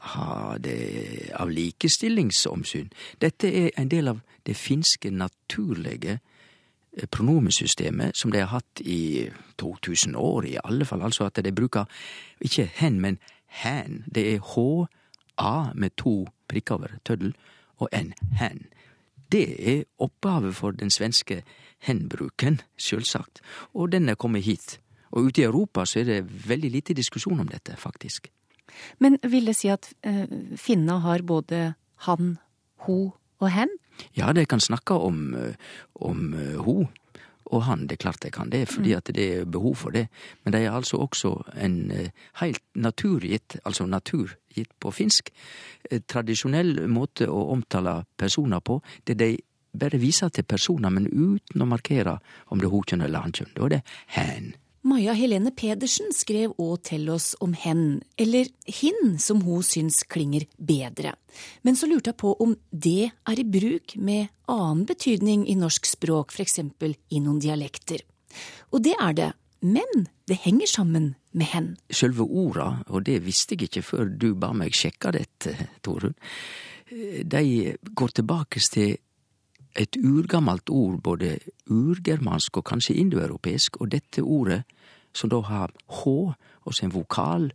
har 0.00 0.58
det 0.58 1.30
av 1.36 1.50
likestillingsomsyn. 1.50 2.88
Dette 3.20 3.48
er 3.48 3.70
en 3.76 3.90
del 3.90 4.08
av 4.08 4.22
det 4.46 4.56
finske 4.56 5.10
naturlige 5.10 6.18
pronomensystemet 7.10 8.16
som 8.16 8.32
de 8.32 8.40
har 8.40 8.52
hatt 8.54 8.80
i 8.80 9.28
2000 9.60 10.16
år, 10.16 10.44
i 10.44 10.56
alle 10.64 10.84
fall. 10.84 11.02
Altså 11.02 11.24
at 11.24 11.44
de 11.44 11.52
bruker 11.52 11.84
ikke 12.40 12.70
hen, 12.74 13.00
men 13.00 13.18
hen. 13.46 14.04
Det 14.14 14.34
er 14.34 14.40
H-A 14.54 15.72
med 15.74 15.96
to 15.96 16.26
prikker 16.48 16.74
over 16.74 16.96
tøddel, 17.04 17.34
og 17.76 17.88
en 17.92 18.14
Hen. 18.38 18.66
Det 19.32 19.68
er 19.76 19.84
opphavet 19.98 20.54
for 20.56 20.70
den 20.70 20.90
svenske 20.90 21.42
hen-bruken, 21.78 22.60
sjølsagt, 22.78 23.40
og 23.74 23.92
den 23.92 24.08
er 24.08 24.14
kommet 24.14 24.42
hit. 24.42 24.80
Og 25.16 25.30
ute 25.30 25.42
i 25.42 25.46
Europa 25.48 25.86
så 25.88 26.02
er 26.02 26.10
det 26.10 26.48
veldig 26.48 26.70
lite 26.74 26.96
diskusjon 26.96 27.40
om 27.40 27.48
dette, 27.48 27.76
faktisk. 27.80 28.28
Men 29.00 29.16
vil 29.24 29.48
det 29.48 29.56
si 29.56 29.70
at 29.72 29.88
finna 30.02 30.58
finnene 30.60 31.00
har 31.00 31.24
både 31.24 31.60
han, 32.08 32.36
ho 32.84 32.98
og 33.40 33.50
hen? 33.50 33.72
Ja, 34.16 34.32
de 34.36 34.44
kan 34.44 34.60
snakke 34.60 34.94
om, 35.00 35.34
eh, 35.34 35.54
om 35.94 36.34
eh, 36.34 36.56
ho 36.60 36.84
og 37.46 37.62
han. 37.62 37.86
Det 37.86 37.96
er 37.96 38.02
klart 38.02 38.22
de 38.22 38.30
kan 38.30 38.50
det, 38.50 38.66
fordi 38.68 38.92
at 38.96 39.10
det 39.14 39.26
er 39.38 39.44
behov 39.44 39.76
for 39.76 39.94
det. 39.94 40.06
Men 40.44 40.52
de 40.52 40.64
er 40.64 40.74
altså 40.74 40.96
også 40.96 41.32
en 41.62 41.90
eh, 41.90 42.10
helt 42.40 42.62
naturgitt, 42.74 43.58
altså 43.64 43.86
naturgitt 43.86 44.72
på 44.80 44.90
finsk, 44.90 45.30
eh, 45.90 46.00
tradisjonell 46.08 46.88
måte 46.88 47.28
å 47.30 47.50
omtale 47.54 48.04
personer 48.18 48.60
på. 48.60 48.80
Det 49.06 49.18
de 49.18 49.36
bare 49.76 50.00
viser 50.00 50.28
til 50.28 50.44
personer, 50.44 50.90
men 50.90 51.06
uten 51.06 51.62
å 51.62 51.68
markere 51.68 52.18
om 52.48 52.58
det 52.58 52.66
er 52.66 52.74
hokjønn 52.74 53.02
eller 53.04 53.26
hankjønn. 53.26 53.54
Da 53.54 53.64
er 53.64 53.68
det 53.76 53.82
hen. 54.16 54.54
Maja 54.86 55.16
Helene 55.18 55.50
Pedersen 55.50 56.12
skrev 56.14 56.52
òg 56.62 56.84
til 56.86 57.08
oss 57.10 57.32
om 57.42 57.56
hen, 57.58 58.04
eller 58.22 58.46
hin, 58.70 59.16
som 59.18 59.40
hun 59.42 59.64
syns 59.66 60.04
klinger 60.06 60.44
bedre. 60.62 61.16
Men 61.66 61.74
så 61.74 61.88
lurte 61.90 62.12
jeg 62.12 62.20
på 62.22 62.36
om 62.44 62.52
det 62.70 63.08
er 63.10 63.40
i 63.42 63.44
bruk 63.50 63.96
med 63.98 64.30
annen 64.46 64.84
betydning 64.86 65.42
i 65.50 65.56
norsk 65.58 65.88
språk, 65.90 66.36
eksempel 66.38 66.94
i 67.10 67.18
noen 67.24 67.40
dialekter. 67.42 68.04
Og 68.70 68.84
det 68.86 68.94
er 68.94 69.16
det, 69.18 69.32
men 69.66 70.06
det 70.30 70.38
henger 70.44 70.70
sammen 70.70 71.08
med 71.34 71.50
hen. 71.50 71.68
Sjølve 71.90 72.22
orda, 72.22 72.68
og 72.86 73.08
det 73.10 73.24
visste 73.26 73.58
jeg 73.58 73.66
ikke 73.66 73.82
før 73.88 74.06
du 74.06 74.28
ba 74.38 74.52
meg 74.54 74.70
sjekke 74.70 75.16
dette, 75.18 75.56
Torunn, 75.82 76.14
de 76.86 77.74
går 77.90 78.14
tilbake 78.20 78.62
til 78.70 78.94
et 79.76 79.98
urgammelt 79.98 80.70
ord, 80.70 81.00
både 81.02 81.36
urgermansk 81.66 82.62
og 82.62 82.68
kanskje 82.70 82.96
indoeuropeisk, 83.02 83.80
og 83.82 83.90
dette 83.92 84.22
ordet, 84.22 84.62
som 85.16 85.32
da 85.32 85.40
har 85.48 85.72
H, 86.02 86.12
og 86.66 86.74
så 86.74 86.86
en 86.86 86.94
vokal, 86.94 87.50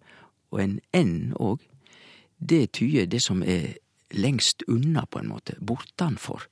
og 0.51 0.63
en 0.63 0.79
N 0.97 1.33
òg, 1.39 1.61
det 2.41 2.71
tyder 2.73 3.05
det 3.05 3.21
som 3.21 3.43
er 3.43 3.77
lengst 4.11 4.65
unna, 4.67 5.05
på 5.05 5.21
en 5.21 5.29
måte, 5.29 5.55
bortanfor. 5.61 6.47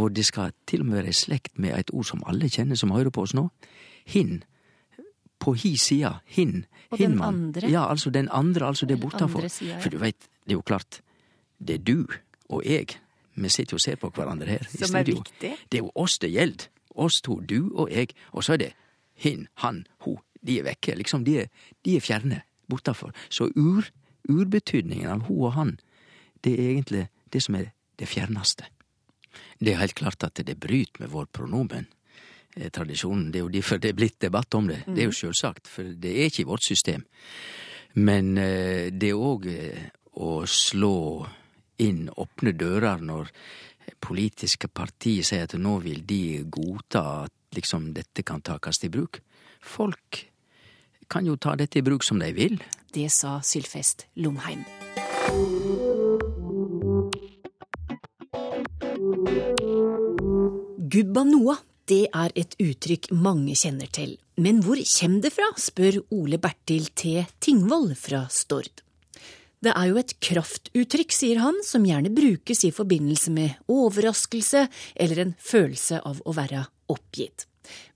Og 0.00 0.14
det 0.16 0.24
skal 0.24 0.54
til 0.66 0.82
og 0.82 0.88
med 0.88 1.02
være 1.02 1.12
i 1.12 1.16
slekt 1.16 1.58
med 1.60 1.76
et 1.76 1.92
ord 1.92 2.08
som 2.08 2.24
alle 2.26 2.48
kjenner 2.48 2.78
som 2.80 2.94
hører 2.94 3.12
på 3.12 3.26
oss 3.26 3.34
nå. 3.36 3.50
Hin. 4.08 4.40
På 5.38 5.52
hi 5.52 5.76
sida. 5.76 6.14
Hin. 6.24 6.64
Og 6.90 6.98
den 6.98 7.18
man. 7.18 7.34
andre? 7.34 7.68
Ja, 7.70 7.84
altså 7.90 8.10
den 8.10 8.28
andre, 8.32 8.66
altså 8.66 8.86
det 8.86 9.00
bortanfor. 9.00 9.46
Siden, 9.48 9.74
ja. 9.74 9.80
For 9.84 9.92
du 9.92 9.98
veit, 10.00 10.28
det 10.46 10.56
er 10.56 10.58
jo 10.58 10.64
klart, 10.64 11.02
det 11.60 11.74
er 11.74 11.84
du 11.84 12.06
og 12.48 12.64
jeg. 12.64 12.96
Vi 13.34 13.48
sitter 13.48 13.76
jo 13.76 13.80
og 13.80 13.84
ser 13.84 14.00
på 14.00 14.10
hverandre 14.16 14.48
her 14.48 14.64
i 14.64 14.80
Som 14.80 14.96
er 14.96 15.04
viktig. 15.04 15.52
Det 15.72 15.78
er 15.78 15.84
jo 15.84 15.92
oss 15.94 16.18
det 16.18 16.32
gjelder. 16.32 16.68
Oss 16.94 17.20
to, 17.24 17.40
du 17.40 17.72
og 17.74 17.92
jeg. 17.92 18.12
Og 18.32 18.44
så 18.44 18.56
er 18.56 18.56
det 18.64 18.72
hin, 19.14 19.48
han, 19.62 19.86
ho. 20.06 20.18
De 20.42 20.58
er 20.58 20.66
vekke. 20.66 20.96
Liksom, 20.98 21.24
de 21.24 21.46
de 21.84 21.96
er 21.96 22.00
fjerne. 22.00 22.42
Bortafor. 22.70 23.12
Så 23.28 23.50
ur, 23.56 23.88
urbetydningen 24.28 25.10
av 25.10 25.26
ho 25.28 25.42
og 25.46 25.52
han, 25.52 25.74
det 26.42 26.52
er 26.58 26.70
egentlig 26.72 27.08
det 27.32 27.42
som 27.42 27.54
er 27.58 27.72
det 27.98 28.08
fjerneste. 28.08 28.64
Det 29.60 29.72
er 29.72 29.80
helt 29.82 29.94
klart 29.98 30.24
at 30.24 30.40
det 30.46 30.58
bryter 30.60 31.00
med 31.02 31.10
vår 31.10 31.26
pronomen. 31.32 31.86
eh, 32.56 32.70
Tradisjonen. 32.70 33.30
Det 33.32 33.38
er 33.38 33.44
jo 33.44 33.48
derfor 33.48 33.78
det 33.78 33.88
er 33.90 33.98
blitt 33.98 34.20
debatt 34.20 34.54
om 34.54 34.66
det. 34.68 34.82
Det 34.86 35.02
er 35.02 35.08
jo 35.10 35.12
sjølsagt, 35.16 35.68
for 35.68 35.82
det 35.82 36.10
er 36.10 36.26
ikke 36.30 36.42
i 36.42 36.50
vårt 36.50 36.64
system. 36.64 37.04
Men 37.94 38.38
eh, 38.38 38.90
det 38.92 39.08
er 39.10 39.20
òg 39.20 39.46
å 40.14 40.44
slå 40.46 41.26
inn 41.78 42.08
åpne 42.16 42.52
dører 42.52 43.00
når 43.00 43.30
politiske 44.00 44.68
partier 44.68 45.24
sier 45.24 45.44
at 45.48 45.54
nå 45.58 45.78
vil 45.82 46.04
de 46.06 46.44
godta 46.44 47.24
at 47.24 47.32
liksom 47.56 47.92
dette 47.96 48.24
kan 48.26 48.42
takast 48.44 48.84
i 48.84 48.90
bruk. 48.92 49.20
Folk 49.60 50.26
kan 51.12 51.26
jo 51.26 51.36
ta 51.36 51.56
dette 51.56 51.78
i 51.78 51.84
bruk 51.84 52.04
som 52.04 52.20
de 52.22 52.32
vil. 52.32 52.56
Det 52.92 53.08
sa 53.12 53.38
Sylfest 53.44 54.06
Lomheim. 54.20 54.64
Gubba 60.92 61.24
noa, 61.24 61.56
det 61.88 62.06
er 62.12 62.32
et 62.36 62.56
uttrykk 62.60 63.10
mange 63.16 63.54
kjenner 63.56 63.88
til. 63.92 64.16
Men 64.36 64.60
hvor 64.64 64.80
kommer 64.80 65.24
det 65.24 65.32
fra, 65.32 65.48
spør 65.56 66.00
Ole 66.12 66.40
Bertil 66.40 66.88
T. 66.96 67.22
Tingvoll 67.40 67.92
fra 67.96 68.26
Stord. 68.32 68.82
Det 69.62 69.70
er 69.70 69.88
jo 69.92 69.98
et 70.00 70.16
kraftuttrykk, 70.18 71.12
sier 71.14 71.38
han, 71.38 71.60
som 71.62 71.84
gjerne 71.86 72.10
brukes 72.10 72.64
i 72.66 72.72
forbindelse 72.74 73.30
med 73.30 73.60
overraskelse 73.70 74.66
eller 74.96 75.22
en 75.22 75.34
følelse 75.38 76.00
av 76.02 76.18
å 76.26 76.34
være 76.34 76.64
oppgitt. 76.90 77.46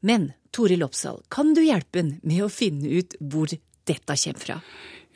Men 0.01 0.33
Toril 0.55 0.85
Oppsal, 0.87 1.23
kan 1.33 1.55
du 1.57 1.63
hjelpe 1.65 2.03
ham 2.03 2.13
med 2.23 2.45
å 2.45 2.53
finne 2.53 2.89
ut 3.01 3.17
hvor 3.21 3.51
dette 3.51 4.17
kommer 4.17 4.43
fra? 4.45 4.61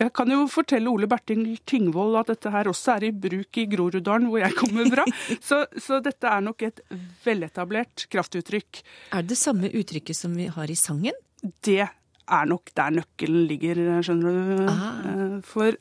Jeg 0.00 0.14
kan 0.16 0.30
jo 0.32 0.46
fortelle 0.48 0.88
Ole 0.88 1.04
Berting 1.10 1.42
Tingvold 1.68 2.16
at 2.22 2.30
dette 2.32 2.48
her 2.54 2.70
også 2.70 2.94
er 2.94 3.04
i 3.10 3.12
bruk 3.12 3.58
i 3.60 3.66
Groruddalen, 3.68 4.30
hvor 4.32 4.40
jeg 4.40 4.56
kommer 4.56 4.88
fra. 4.88 5.04
Så, 5.48 5.58
så 5.76 5.98
dette 6.00 6.24
er 6.24 6.40
nok 6.46 6.62
et 6.64 6.80
veletablert 7.26 8.06
kraftuttrykk. 8.12 8.80
Er 9.12 9.26
det 9.26 9.34
det 9.34 9.38
samme 9.42 9.68
uttrykket 9.68 10.16
som 10.16 10.32
vi 10.38 10.46
har 10.48 10.72
i 10.72 10.78
sangen? 10.78 11.16
Det 11.60 11.82
er 11.84 12.48
nok 12.48 12.72
der 12.76 12.96
nøkkelen 12.96 13.44
ligger, 13.50 13.82
skjønner 14.06 14.38
du. 14.40 14.64
Ah. 14.72 14.88
Eh, 15.04 15.36
For 15.44 15.76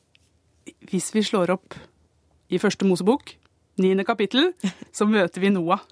hvis 0.92 1.14
vi 1.16 1.24
slår 1.24 1.56
opp 1.56 1.80
i 2.52 2.60
første 2.60 2.88
Mosebok, 2.90 3.38
niende 3.80 4.04
kapittel, 4.08 4.52
så 4.98 5.08
møter 5.08 5.46
vi 5.46 5.54
Noah. 5.56 5.86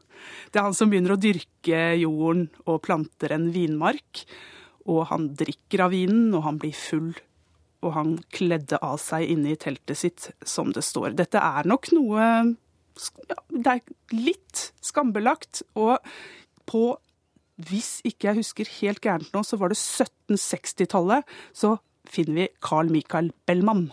Det 0.51 0.59
er 0.59 0.67
han 0.67 0.77
som 0.77 0.91
begynner 0.91 1.15
å 1.15 1.21
dyrke 1.21 1.81
jorden 2.01 2.47
og 2.65 2.83
planter 2.85 3.35
en 3.35 3.49
vinmark. 3.55 4.23
Og 4.87 5.07
han 5.11 5.31
drikker 5.37 5.83
av 5.87 5.95
vinen, 5.95 6.29
og 6.35 6.45
han 6.47 6.59
blir 6.61 6.75
full. 6.77 7.11
Og 7.85 7.93
han 7.93 8.15
kledde 8.33 8.79
av 8.83 8.97
seg 9.01 9.27
inne 9.33 9.53
i 9.53 9.59
teltet 9.59 9.99
sitt, 9.99 10.29
som 10.47 10.71
det 10.75 10.85
står. 10.85 11.13
Dette 11.17 11.41
er 11.41 11.67
nok 11.69 11.91
noe 11.95 12.23
ja, 13.27 13.37
Det 13.51 13.73
er 13.75 14.15
litt 14.15 14.69
skambelagt. 14.81 15.61
Og 15.77 15.99
på 16.67 16.85
hvis 17.67 17.97
ikke 18.05 18.29
jeg 18.29 18.39
husker 18.43 18.69
helt 18.79 19.01
gærent 19.01 19.33
nå, 19.33 19.41
så 19.41 19.57
var 19.57 19.73
det 19.73 19.79
1760-tallet, 19.79 21.25
så 21.57 21.77
finner 22.07 22.43
vi 22.43 22.47
Carl 22.61 22.91
Michael 22.93 23.31
Bellman. 23.49 23.89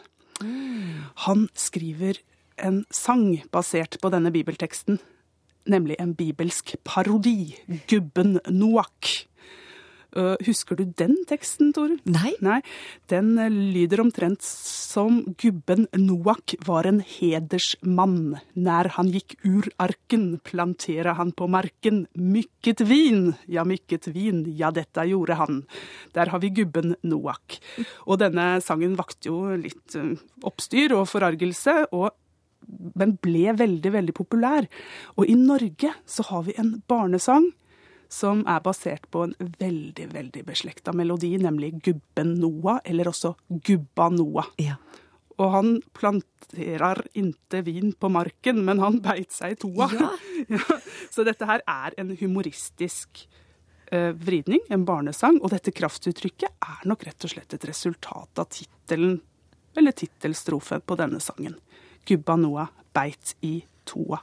Han 1.24 1.46
skriver 1.56 2.20
en 2.60 2.82
sang 2.92 3.40
basert 3.54 3.96
på 4.02 4.10
denne 4.12 4.32
bibelteksten, 4.34 5.00
nemlig 5.70 5.96
en 6.00 6.14
bibelsk 6.18 6.76
parodi, 6.84 7.54
Gubben 7.88 8.38
Noak. 8.50 9.28
Øh, 10.16 10.36
Husker 10.46 10.78
du 10.78 10.84
den 10.84 11.16
teksten, 11.26 11.72
Tore? 11.74 11.98
Nei. 12.06 12.34
Nei. 12.44 12.60
Den 13.10 13.34
øh, 13.38 13.50
lyder 13.50 14.00
omtrent 14.04 14.42
som 14.46 15.22
Gubben 15.40 15.88
Noak 15.98 16.54
var 16.66 16.86
en 16.86 17.00
hedersmann. 17.00 18.36
Nær 18.54 18.92
han 18.94 19.10
gikk 19.10 19.36
ur 19.44 19.66
arken, 19.82 20.38
plantere 20.46 21.16
han 21.18 21.32
på 21.34 21.48
marken. 21.50 22.04
Mykket 22.14 22.84
vin, 22.86 23.32
ja, 23.50 23.66
mykket 23.66 24.12
vin, 24.14 24.44
ja, 24.54 24.70
dette 24.70 25.06
gjorde 25.10 25.38
han. 25.40 25.64
Der 26.14 26.30
har 26.30 26.42
vi 26.42 26.52
Gubben 26.54 26.94
Noak. 27.02 27.58
Og 28.06 28.22
denne 28.22 28.60
sangen 28.62 28.94
vakte 29.00 29.32
jo 29.32 29.56
litt 29.58 29.98
øh, 29.98 30.14
oppstyr 30.46 30.94
og 30.94 31.08
forargelse. 31.10 31.88
og 31.90 32.12
men 32.94 33.16
ble 33.22 33.52
veldig, 33.58 33.92
veldig 33.94 34.14
populær. 34.16 34.68
Og 35.18 35.28
i 35.30 35.36
Norge 35.38 35.92
så 36.06 36.26
har 36.30 36.46
vi 36.48 36.56
en 36.60 36.76
barnesang 36.88 37.50
som 38.14 38.44
er 38.46 38.62
basert 38.62 39.06
på 39.10 39.24
en 39.26 39.34
veldig, 39.58 40.08
veldig 40.12 40.44
beslekta 40.46 40.92
melodi, 40.94 41.34
nemlig 41.40 41.74
Gubben 41.82 42.36
Noah, 42.38 42.80
eller 42.84 43.10
også 43.10 43.34
Gubba 43.48 44.10
Noah. 44.14 44.50
Og 45.34 45.50
han 45.50 45.70
planterar 45.96 47.02
inte 47.18 47.62
vin 47.66 47.92
på 47.92 48.10
marken, 48.12 48.62
men 48.64 48.78
han 48.82 49.00
beit 49.02 49.34
seg 49.34 49.56
i 49.56 49.62
toa. 49.66 49.90
Ja. 50.44 50.60
Så 51.08 51.24
dette 51.24 51.46
her 51.48 51.62
er 51.64 51.94
en 51.96 52.10
humoristisk 52.20 53.22
eh, 53.88 54.10
vridning, 54.12 54.60
en 54.68 54.82
barnesang, 54.84 55.38
og 55.40 55.54
dette 55.54 55.72
kraftuttrykket 55.72 56.50
er 56.60 56.82
nok 56.90 57.06
rett 57.06 57.24
og 57.24 57.32
slett 57.32 57.54
et 57.56 57.64
resultat 57.64 58.42
av 58.42 58.50
tittelen, 58.52 59.22
eller 59.78 59.96
tittelstrofen 59.96 60.84
på 60.84 60.98
denne 61.00 61.22
sangen. 61.24 61.56
Gubba 62.06 62.36
Noah 62.40 62.68
beit 62.94 63.34
i 63.42 63.62
toa. 63.88 64.20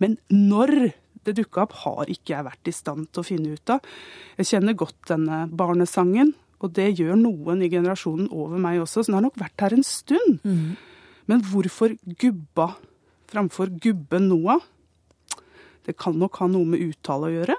Men 0.00 0.16
når 0.32 0.92
det 1.26 1.34
dukka 1.40 1.64
opp, 1.66 1.72
har 1.82 2.06
ikke 2.10 2.34
jeg 2.36 2.46
vært 2.46 2.68
i 2.70 2.74
stand 2.74 3.08
til 3.10 3.22
å 3.22 3.26
finne 3.26 3.54
ut 3.56 3.70
av. 3.74 3.80
Jeg 4.38 4.46
kjenner 4.52 4.76
godt 4.78 5.08
denne 5.10 5.46
barnesangen, 5.50 6.34
Og 6.64 6.72
det 6.72 6.96
gjør 6.96 7.18
noen 7.20 7.60
i 7.60 7.68
generasjonen 7.68 8.30
over 8.32 8.56
meg 8.56 8.78
også, 8.80 9.02
så 9.02 9.10
den 9.10 9.14
har 9.18 9.24
nok 9.26 9.34
vært 9.36 9.60
her 9.60 9.74
en 9.76 9.82
stund. 9.84 10.38
Mm. 10.40 10.76
Men 11.28 11.42
hvorfor 11.44 11.92
gubba 12.16 12.70
framfor 13.28 13.74
gubbe 13.78 14.20
Noah? 14.24 14.62
Det 15.84 15.92
kan 16.00 16.16
nok 16.18 16.38
ha 16.40 16.46
noe 16.48 16.64
med 16.64 16.80
uttale 16.80 17.28
å 17.28 17.34
gjøre. 17.34 17.56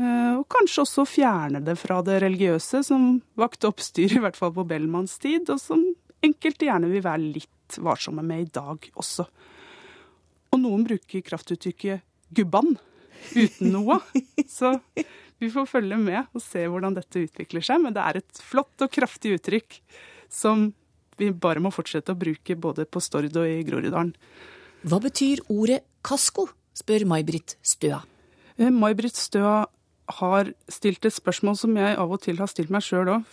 Eh, 0.00 0.32
Og 0.40 0.46
kanskje 0.48 0.86
også 0.86 1.04
fjerne 1.04 1.60
det 1.62 1.76
fra 1.76 2.00
det 2.00 2.22
religiøse, 2.24 2.80
som 2.88 3.20
vakte 3.36 3.68
oppstyr, 3.68 4.16
i 4.16 4.22
hvert 4.24 4.36
fall 4.40 4.54
på 4.56 4.64
Bellmans 4.66 5.18
tid, 5.20 5.50
og 5.50 5.60
som 5.60 5.84
enkelte 6.24 6.70
gjerne 6.70 6.88
vil 6.88 7.04
være 7.04 7.32
litt 7.36 7.52
varsomme 7.78 8.24
med 8.26 8.46
i 8.46 8.50
dag 8.50 8.90
også. 8.98 9.26
Og 10.50 10.62
noen 10.62 10.84
bruker 10.86 11.22
kraftuttrykket 11.22 12.02
'gubban' 12.34 12.76
uten 13.36 13.72
noe. 13.74 14.00
Så 14.58 14.74
vi 15.40 15.50
får 15.52 15.68
følge 15.70 15.98
med 16.00 16.26
og 16.34 16.42
se 16.44 16.66
hvordan 16.66 16.96
dette 16.98 17.24
utvikler 17.26 17.64
seg. 17.64 17.82
Men 17.84 17.94
det 17.96 18.02
er 18.04 18.20
et 18.20 18.42
flott 18.44 18.84
og 18.84 18.92
kraftig 18.92 19.36
uttrykk 19.38 19.80
som 20.30 20.70
vi 21.20 21.30
bare 21.36 21.60
må 21.60 21.72
fortsette 21.74 22.14
å 22.14 22.18
bruke 22.18 22.56
både 22.56 22.86
på 22.88 23.02
Stord 23.04 23.36
og 23.36 23.46
i 23.46 23.60
Groruddalen. 23.66 24.14
Hva 24.88 25.00
betyr 25.02 25.42
ordet 25.52 25.82
kasko, 26.06 26.46
spør 26.72 27.04
May-Britt 27.10 27.58
Støa. 27.66 28.00
Eh, 28.56 28.70
May-Britt 28.72 29.18
Støa 29.20 29.66
har 30.18 30.50
stilt 30.72 31.04
et 31.06 31.14
spørsmål 31.14 31.56
som 31.58 31.76
jeg 31.78 31.96
av 32.00 32.12
og 32.12 32.20
til 32.24 32.40
har 32.42 32.50
stilt 32.50 32.70
meg 32.72 32.82
sjøl 32.86 33.08
òg. 33.14 33.24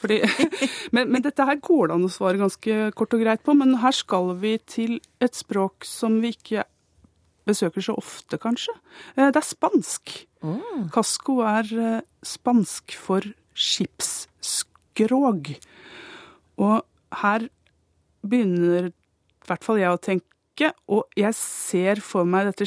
Men, 0.95 1.09
men 1.11 1.23
dette 1.25 1.43
her 1.43 1.57
går 1.59 1.89
det 1.89 1.95
an 1.97 2.07
å 2.07 2.11
svare 2.11 2.39
ganske 2.39 2.75
kort 2.95 3.13
og 3.15 3.21
greit 3.23 3.41
på. 3.43 3.55
Men 3.57 3.79
her 3.81 3.95
skal 3.95 4.31
vi 4.39 4.53
til 4.63 4.99
et 5.23 5.35
språk 5.35 5.83
som 5.87 6.21
vi 6.23 6.31
ikke 6.35 6.63
besøker 7.47 7.83
så 7.83 7.95
ofte, 7.99 8.39
kanskje. 8.39 8.73
Eh, 9.15 9.29
Det 9.31 9.39
er 9.41 9.47
spansk. 9.47 10.13
Casco 10.93 11.39
er 11.47 11.67
eh, 11.73 12.01
spansk 12.23 12.95
for 12.99 13.21
skipsskrog. 13.57 15.53
Og 16.57 16.81
her 17.21 17.47
begynner 18.27 18.89
i 18.89 18.93
hvert 19.47 19.63
fall 19.63 19.79
jeg 19.79 19.93
å 19.93 20.01
tenke, 20.01 20.73
og 20.89 21.05
jeg 21.15 21.33
ser 21.37 22.01
for 22.03 22.27
meg 22.27 22.49
dette 22.49 22.65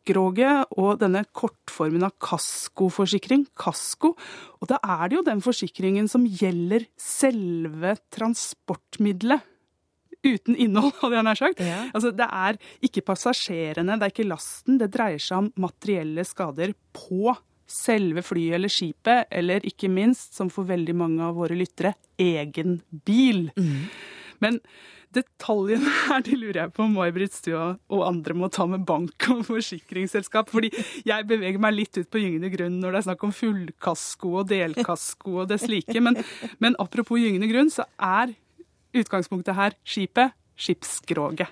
skipsskroget 0.00 0.72
og 0.78 0.98
denne 1.00 1.24
kortformen 1.32 2.04
av 2.04 2.12
kaskoforsikring, 2.20 3.46
kasko. 3.56 4.16
Og 4.60 4.68
da 4.68 4.78
er 4.82 5.08
det 5.08 5.16
jo 5.16 5.24
den 5.26 5.40
forsikringen 5.40 6.08
som 6.08 6.24
gjelder 6.26 6.86
selve 6.98 7.96
transportmiddelet. 8.10 9.40
Uten 10.22 10.54
innhold, 10.56 10.92
hadde 11.00 11.16
jeg 11.16 11.24
nær 11.24 11.38
sagt. 11.38 11.60
Altså, 11.94 12.10
det 12.12 12.26
er 12.28 12.58
ikke 12.84 13.04
passasjerene, 13.06 13.96
det 13.96 14.04
er 14.04 14.12
ikke 14.12 14.28
lasten. 14.28 14.78
Det 14.78 14.90
dreier 14.92 15.18
seg 15.18 15.38
om 15.38 15.52
materielle 15.56 16.24
skader 16.24 16.74
på 16.92 17.34
selve 17.70 18.20
flyet 18.26 18.58
eller 18.58 18.68
skipet, 18.68 19.30
eller 19.30 19.64
ikke 19.64 19.88
minst, 19.88 20.34
som 20.34 20.50
for 20.50 20.68
veldig 20.68 20.94
mange 20.94 21.22
av 21.24 21.38
våre 21.38 21.56
lyttere, 21.56 21.94
egen 22.18 22.82
bil. 22.90 23.46
Men 24.40 24.60
detaljene 25.14 25.92
her 26.06 26.24
de 26.26 26.36
lurer 26.38 26.60
jeg 26.62 26.72
på 26.76 26.84
om 26.86 26.96
May-Britt 26.96 27.34
Stua 27.34 27.64
og 27.90 28.04
andre 28.06 28.36
må 28.38 28.50
ta 28.52 28.66
med 28.70 28.84
bank 28.88 29.28
og 29.34 29.44
forsikringsselskap. 29.48 30.50
Fordi 30.52 30.70
jeg 31.06 31.28
beveger 31.30 31.62
meg 31.62 31.76
litt 31.76 32.00
ut 32.00 32.10
på 32.10 32.22
gyngende 32.22 32.52
grunn 32.54 32.78
når 32.82 32.94
det 32.94 33.00
er 33.02 33.08
snakk 33.10 33.24
om 33.26 33.34
fullkasko 33.34 34.34
og 34.42 34.50
delkasko 34.52 35.40
og 35.42 35.50
det 35.52 35.60
slike. 35.64 35.98
Men, 36.04 36.20
men 36.62 36.78
apropos 36.82 37.20
gyngende 37.20 37.50
grunn, 37.50 37.72
så 37.72 37.88
er 37.96 38.36
utgangspunktet 38.96 39.58
her 39.58 39.76
skipet, 39.86 40.36
skipsskroget. 40.60 41.50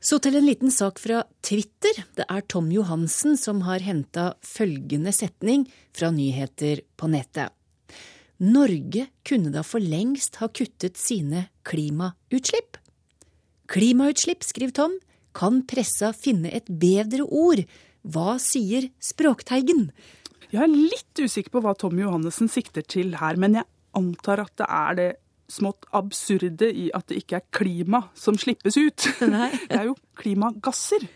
Så 0.00 0.16
til 0.24 0.38
en 0.38 0.46
liten 0.48 0.72
sak 0.72 0.96
fra 0.98 1.20
Twitter. 1.44 2.04
Det 2.16 2.24
er 2.24 2.44
Tom 2.48 2.70
Johansen 2.72 3.36
som 3.36 3.60
har 3.66 3.84
henta 3.84 4.30
følgende 4.40 5.12
setning 5.12 5.66
fra 5.92 6.08
nyheter 6.14 6.80
på 6.96 7.10
nettet. 7.12 7.52
Norge 8.40 9.10
kunne 9.28 9.52
da 9.52 9.60
for 9.60 9.84
lengst 9.84 10.38
ha 10.40 10.48
kuttet 10.48 10.96
sine 10.96 11.50
klimautslipp. 11.68 12.79
Klimautslipp, 13.70 14.42
skriver 14.42 14.74
Tom, 14.74 14.96
kan 15.36 15.60
pressa 15.70 16.10
finne 16.16 16.50
et 16.50 16.66
bedre 16.66 17.22
ord. 17.22 17.62
Hva 18.02 18.34
sier 18.42 18.88
Språkteigen? 18.98 19.90
Jeg 20.50 20.64
er 20.64 20.72
litt 20.72 21.20
usikker 21.22 21.54
på 21.54 21.62
hva 21.62 21.76
Tom 21.78 22.00
Johannessen 22.00 22.50
sikter 22.50 22.82
til 22.82 23.14
her, 23.20 23.38
men 23.38 23.60
jeg 23.60 23.68
antar 23.94 24.42
at 24.42 24.56
det 24.58 24.66
er 24.66 24.96
det 24.98 25.10
smått 25.50 25.86
absurde 25.94 26.66
i 26.66 26.88
at 26.94 27.06
det 27.10 27.20
ikke 27.22 27.38
er 27.38 27.46
klima 27.54 28.00
som 28.18 28.38
slippes 28.38 28.74
ut. 28.78 29.06
Det 29.70 29.78
er 29.78 29.86
jo 29.86 29.94
klimagasser. 30.18 31.06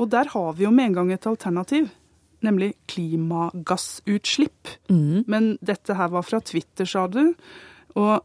Og 0.00 0.08
der 0.12 0.32
har 0.32 0.56
vi 0.56 0.64
jo 0.64 0.72
med 0.72 0.90
en 0.90 0.96
gang 0.96 1.12
et 1.12 1.28
alternativ, 1.28 1.90
nemlig 2.44 2.72
klimagassutslipp. 2.88 4.72
Men 5.28 5.56
dette 5.64 5.96
her 5.96 6.08
var 6.12 6.24
fra 6.24 6.40
Twitter, 6.40 6.88
sa 6.88 7.06
du. 7.08 7.34
Og 7.96 8.24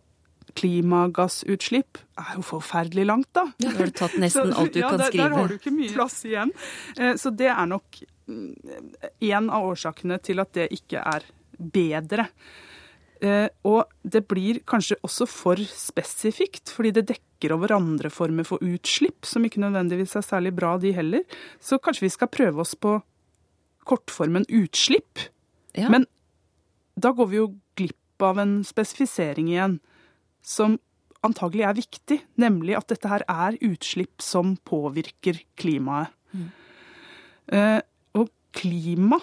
klimagassutslipp 0.57 1.99
er 2.21 2.33
jo 2.37 2.43
forferdelig 2.45 3.05
langt, 3.09 3.29
da. 3.35 3.47
Ja, 3.63 3.71
har 3.77 3.89
du 3.91 3.95
tatt 3.97 4.17
nesten 4.21 4.53
alt 4.53 4.73
du 4.73 4.79
ja, 4.81 4.89
kan 4.89 4.99
der, 5.01 5.11
skrive. 5.11 5.29
Der 5.29 5.37
har 5.37 5.47
du 5.51 5.55
ikke 5.57 5.73
mye 5.75 5.93
plass 5.95 6.17
igjen. 6.27 6.51
Eh, 6.97 7.13
Så 7.19 7.31
det 7.35 7.49
er 7.51 7.65
nok 7.69 8.01
mm, 8.27 8.51
en 9.31 9.49
av 9.49 9.69
årsakene 9.71 10.19
til 10.23 10.39
at 10.43 10.53
det 10.57 10.69
ikke 10.75 11.01
er 11.01 11.25
bedre. 11.57 12.27
Eh, 13.21 13.47
Og 13.63 13.83
det 14.03 14.23
blir 14.27 14.61
kanskje 14.65 14.97
også 15.05 15.27
for 15.29 15.55
spesifikt, 15.69 16.69
fordi 16.73 16.91
det 16.99 17.07
dekker 17.11 17.53
over 17.55 17.73
andre 17.77 18.09
former 18.09 18.45
for 18.45 18.61
utslipp, 18.61 19.25
som 19.25 19.45
ikke 19.45 19.61
nødvendigvis 19.61 20.15
er 20.17 20.25
særlig 20.25 20.55
bra, 20.57 20.75
de 20.77 20.91
heller. 20.93 21.23
Så 21.61 21.79
kanskje 21.81 22.07
vi 22.07 22.13
skal 22.17 22.29
prøve 22.33 22.61
oss 22.65 22.75
på 22.75 22.99
kortformen 23.85 24.45
utslipp. 24.49 25.27
Men 25.77 26.05
da 26.99 27.13
går 27.15 27.27
vi 27.31 27.37
jo 27.39 27.47
glipp 27.79 28.21
av 28.21 28.37
en 28.37 28.59
spesifisering 28.67 29.47
igjen, 29.49 29.79
som 30.41 30.79
antagelig 31.25 31.65
er 31.67 31.77
viktig, 31.77 32.17
nemlig 32.41 32.75
at 32.79 32.89
dette 32.89 33.09
her 33.11 33.25
er 33.29 33.59
utslipp 33.65 34.23
som 34.25 34.55
påvirker 34.67 35.41
klimaet. 35.59 36.13
Eh, 37.51 37.79
og 38.17 38.31
klima, 38.55 39.19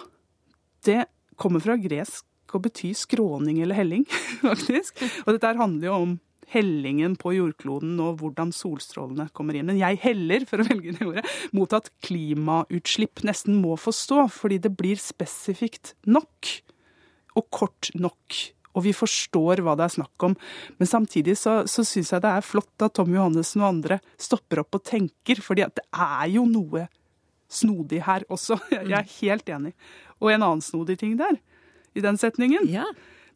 det 0.85 1.03
kommer 1.39 1.63
fra 1.63 1.75
gresk 1.79 2.25
og 2.55 2.63
betyr 2.65 2.95
skråning 2.97 3.59
eller 3.63 3.77
helling, 3.77 4.07
faktisk. 4.47 4.99
Og 5.25 5.35
dette 5.35 5.51
her 5.51 5.59
handler 5.59 5.89
jo 5.89 5.99
om 5.99 6.17
hellingen 6.49 7.13
på 7.19 7.35
jordkloden 7.35 7.99
og 8.01 8.21
hvordan 8.21 8.53
solstrålene 8.55 9.27
kommer 9.37 9.57
inn. 9.57 9.67
Men 9.69 9.79
jeg 9.81 9.99
heller, 10.01 10.45
for 10.49 10.61
å 10.61 10.67
velge 10.69 10.95
det 10.97 11.05
ordet, 11.05 11.25
mot 11.55 11.73
at 11.77 11.91
klimautslipp 12.05 13.23
nesten 13.27 13.59
må 13.61 13.77
få 13.77 13.93
stå, 13.95 14.25
fordi 14.33 14.57
det 14.63 14.73
blir 14.79 15.01
spesifikt 15.01 15.93
nok 16.09 16.55
og 17.37 17.45
kort 17.53 17.91
nok. 17.93 18.39
Og 18.77 18.85
vi 18.85 18.93
forstår 18.95 19.63
hva 19.65 19.75
det 19.79 19.87
er 19.87 19.95
snakk 19.97 20.25
om. 20.27 20.35
Men 20.77 20.89
samtidig 20.89 21.37
så, 21.39 21.63
så 21.69 21.85
syns 21.87 22.13
jeg 22.13 22.23
det 22.23 22.31
er 22.31 22.45
flott 22.45 22.85
at 22.85 22.95
Tom 22.99 23.11
Johannessen 23.15 23.63
og 23.63 23.71
andre 23.71 23.99
stopper 24.21 24.63
opp 24.63 24.77
og 24.77 24.85
tenker, 24.87 25.41
fordi 25.43 25.65
at 25.65 25.75
det 25.79 25.85
er 25.89 26.29
jo 26.35 26.45
noe 26.49 26.85
snodig 27.49 28.03
her 28.05 28.25
også. 28.29 28.59
Jeg 28.77 28.93
er 28.93 29.13
helt 29.19 29.49
enig. 29.49 29.73
Og 30.21 30.33
en 30.33 30.45
annen 30.45 30.61
snodig 30.63 30.99
ting 31.01 31.15
der, 31.19 31.39
i 31.97 32.03
den 32.05 32.19
setningen, 32.21 32.67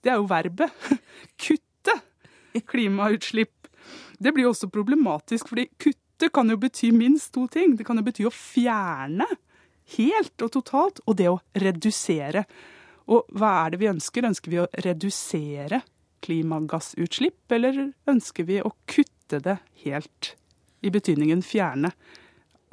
det 0.03 0.11
er 0.11 0.19
jo 0.21 0.29
verbet. 0.29 0.69
Kutte 1.41 1.97
klimautslipp. 2.69 3.63
Det 4.21 4.31
blir 4.31 4.45
jo 4.45 4.53
også 4.53 4.69
problematisk, 4.71 5.49
fordi 5.49 5.65
kutte 5.81 6.29
kan 6.33 6.49
jo 6.51 6.59
bety 6.61 6.91
minst 6.95 7.33
to 7.35 7.47
ting. 7.51 7.73
Det 7.75 7.85
kan 7.87 7.97
jo 7.99 8.05
bety 8.05 8.27
å 8.29 8.33
fjerne 8.33 9.25
helt 9.97 10.45
og 10.45 10.53
totalt, 10.53 11.01
og 11.07 11.17
det 11.19 11.27
å 11.31 11.41
redusere. 11.59 12.45
Og 13.11 13.27
hva 13.35 13.51
er 13.63 13.73
det 13.73 13.81
vi 13.81 13.91
ønsker? 13.91 14.27
Ønsker 14.29 14.53
vi 14.53 14.61
å 14.63 14.69
redusere 14.85 15.81
klimagassutslipp, 16.23 17.41
eller 17.51 17.89
ønsker 18.09 18.47
vi 18.47 18.61
å 18.63 18.71
kutte 18.87 19.41
det 19.43 19.57
helt, 19.83 20.35
i 20.83 20.91
betydningen 20.93 21.43
fjerne? 21.45 21.91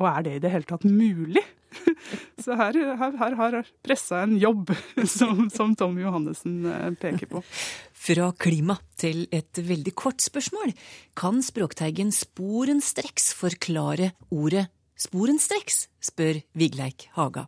Og 0.00 0.06
er 0.10 0.26
det 0.26 0.36
i 0.36 0.44
det 0.44 0.52
hele 0.54 0.68
tatt 0.68 0.86
mulig? 0.86 1.42
Så 2.42 2.56
her, 2.58 2.74
her, 2.98 3.14
her 3.20 3.36
har 3.38 3.58
pressa 3.84 4.24
en 4.24 4.36
jobb, 4.40 4.72
som, 5.18 5.46
som 5.52 5.74
Tom 5.78 5.98
Johannessen 6.00 6.64
eh, 6.66 6.90
peker 6.98 7.30
på. 7.30 7.44
Fra 8.00 8.30
klima 8.38 8.78
til 8.98 9.26
et 9.34 9.60
veldig 9.66 9.94
kort 9.98 10.22
spørsmål. 10.24 10.72
Kan 11.18 11.42
Språkteigen 11.44 12.14
sporenstreks 12.14 13.32
forklare 13.38 14.14
ordet 14.34 14.68
sporenstreks, 15.00 15.86
spør 16.04 16.42
Vigleik 16.58 17.08
Haga. 17.16 17.46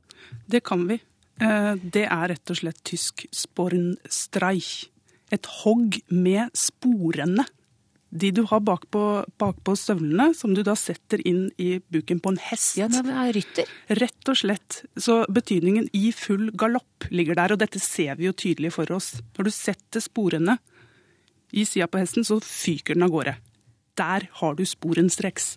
Det 0.49 0.63
kan 0.65 0.87
vi. 0.89 1.01
Eh, 1.43 1.75
Det 1.83 2.07
er 2.07 2.29
rett 2.33 2.53
og 2.55 2.61
slett 2.61 2.83
tysk 2.87 3.27
spornstreich. 3.35 4.89
Et 5.33 5.47
hogg 5.63 5.99
med 6.13 6.53
sporene. 6.55 7.45
De 8.13 8.29
du 8.31 8.43
har 8.45 8.61
bakpå, 8.61 9.25
bakpå 9.41 9.73
støvlene, 9.73 10.35
som 10.37 10.53
du 10.53 10.61
da 10.63 10.75
setter 10.77 11.23
inn 11.27 11.47
i 11.57 11.79
buken 11.81 12.21
på 12.21 12.35
en 12.35 12.41
hest. 12.51 12.77
Ja, 12.77 12.87
det 12.93 13.01
er 13.09 13.33
rytter. 13.33 13.71
Rett 13.89 14.29
og 14.29 14.37
slett. 14.37 14.83
Så 15.01 15.23
betydningen 15.33 15.89
i 15.97 16.11
full 16.13 16.51
galopp 16.53 17.09
ligger 17.11 17.39
der, 17.41 17.55
og 17.55 17.63
dette 17.65 17.81
ser 17.81 18.21
vi 18.21 18.29
jo 18.29 18.35
tydelig 18.37 18.75
for 18.77 18.93
oss. 18.93 19.15
Når 19.39 19.49
du 19.49 19.51
setter 19.57 20.05
sporene 20.05 20.59
i 21.57 21.65
sida 21.65 21.89
på 21.89 22.03
hesten, 22.03 22.25
så 22.29 22.37
fyker 22.45 22.95
den 22.99 23.09
av 23.09 23.15
gårde. 23.17 23.35
Der 23.97 24.29
har 24.41 24.55
du 24.61 24.65
sporenstreks. 24.69 25.57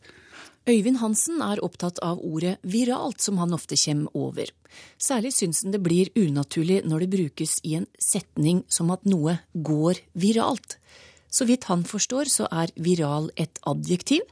Øyvind 0.66 0.98
Hansen 0.98 1.44
er 1.46 1.62
opptatt 1.62 2.00
av 2.02 2.24
ordet 2.26 2.56
viralt, 2.66 3.22
som 3.22 3.38
han 3.38 3.54
ofte 3.54 3.78
kommer 3.78 4.10
over. 4.18 4.50
Særlig 4.98 5.36
syns 5.36 5.62
han 5.62 5.76
det 5.76 5.84
blir 5.86 6.10
unaturlig 6.18 6.80
når 6.90 7.06
det 7.06 7.12
brukes 7.14 7.60
i 7.64 7.76
en 7.78 7.86
setning 8.02 8.64
som 8.68 8.90
at 8.96 9.06
noe 9.06 9.38
går 9.54 10.02
viralt. 10.18 10.80
Så 11.30 11.46
vidt 11.46 11.70
han 11.70 11.86
forstår, 11.86 12.32
så 12.32 12.50
er 12.50 12.74
viral 12.82 13.30
et 13.38 13.62
adjektiv, 13.62 14.26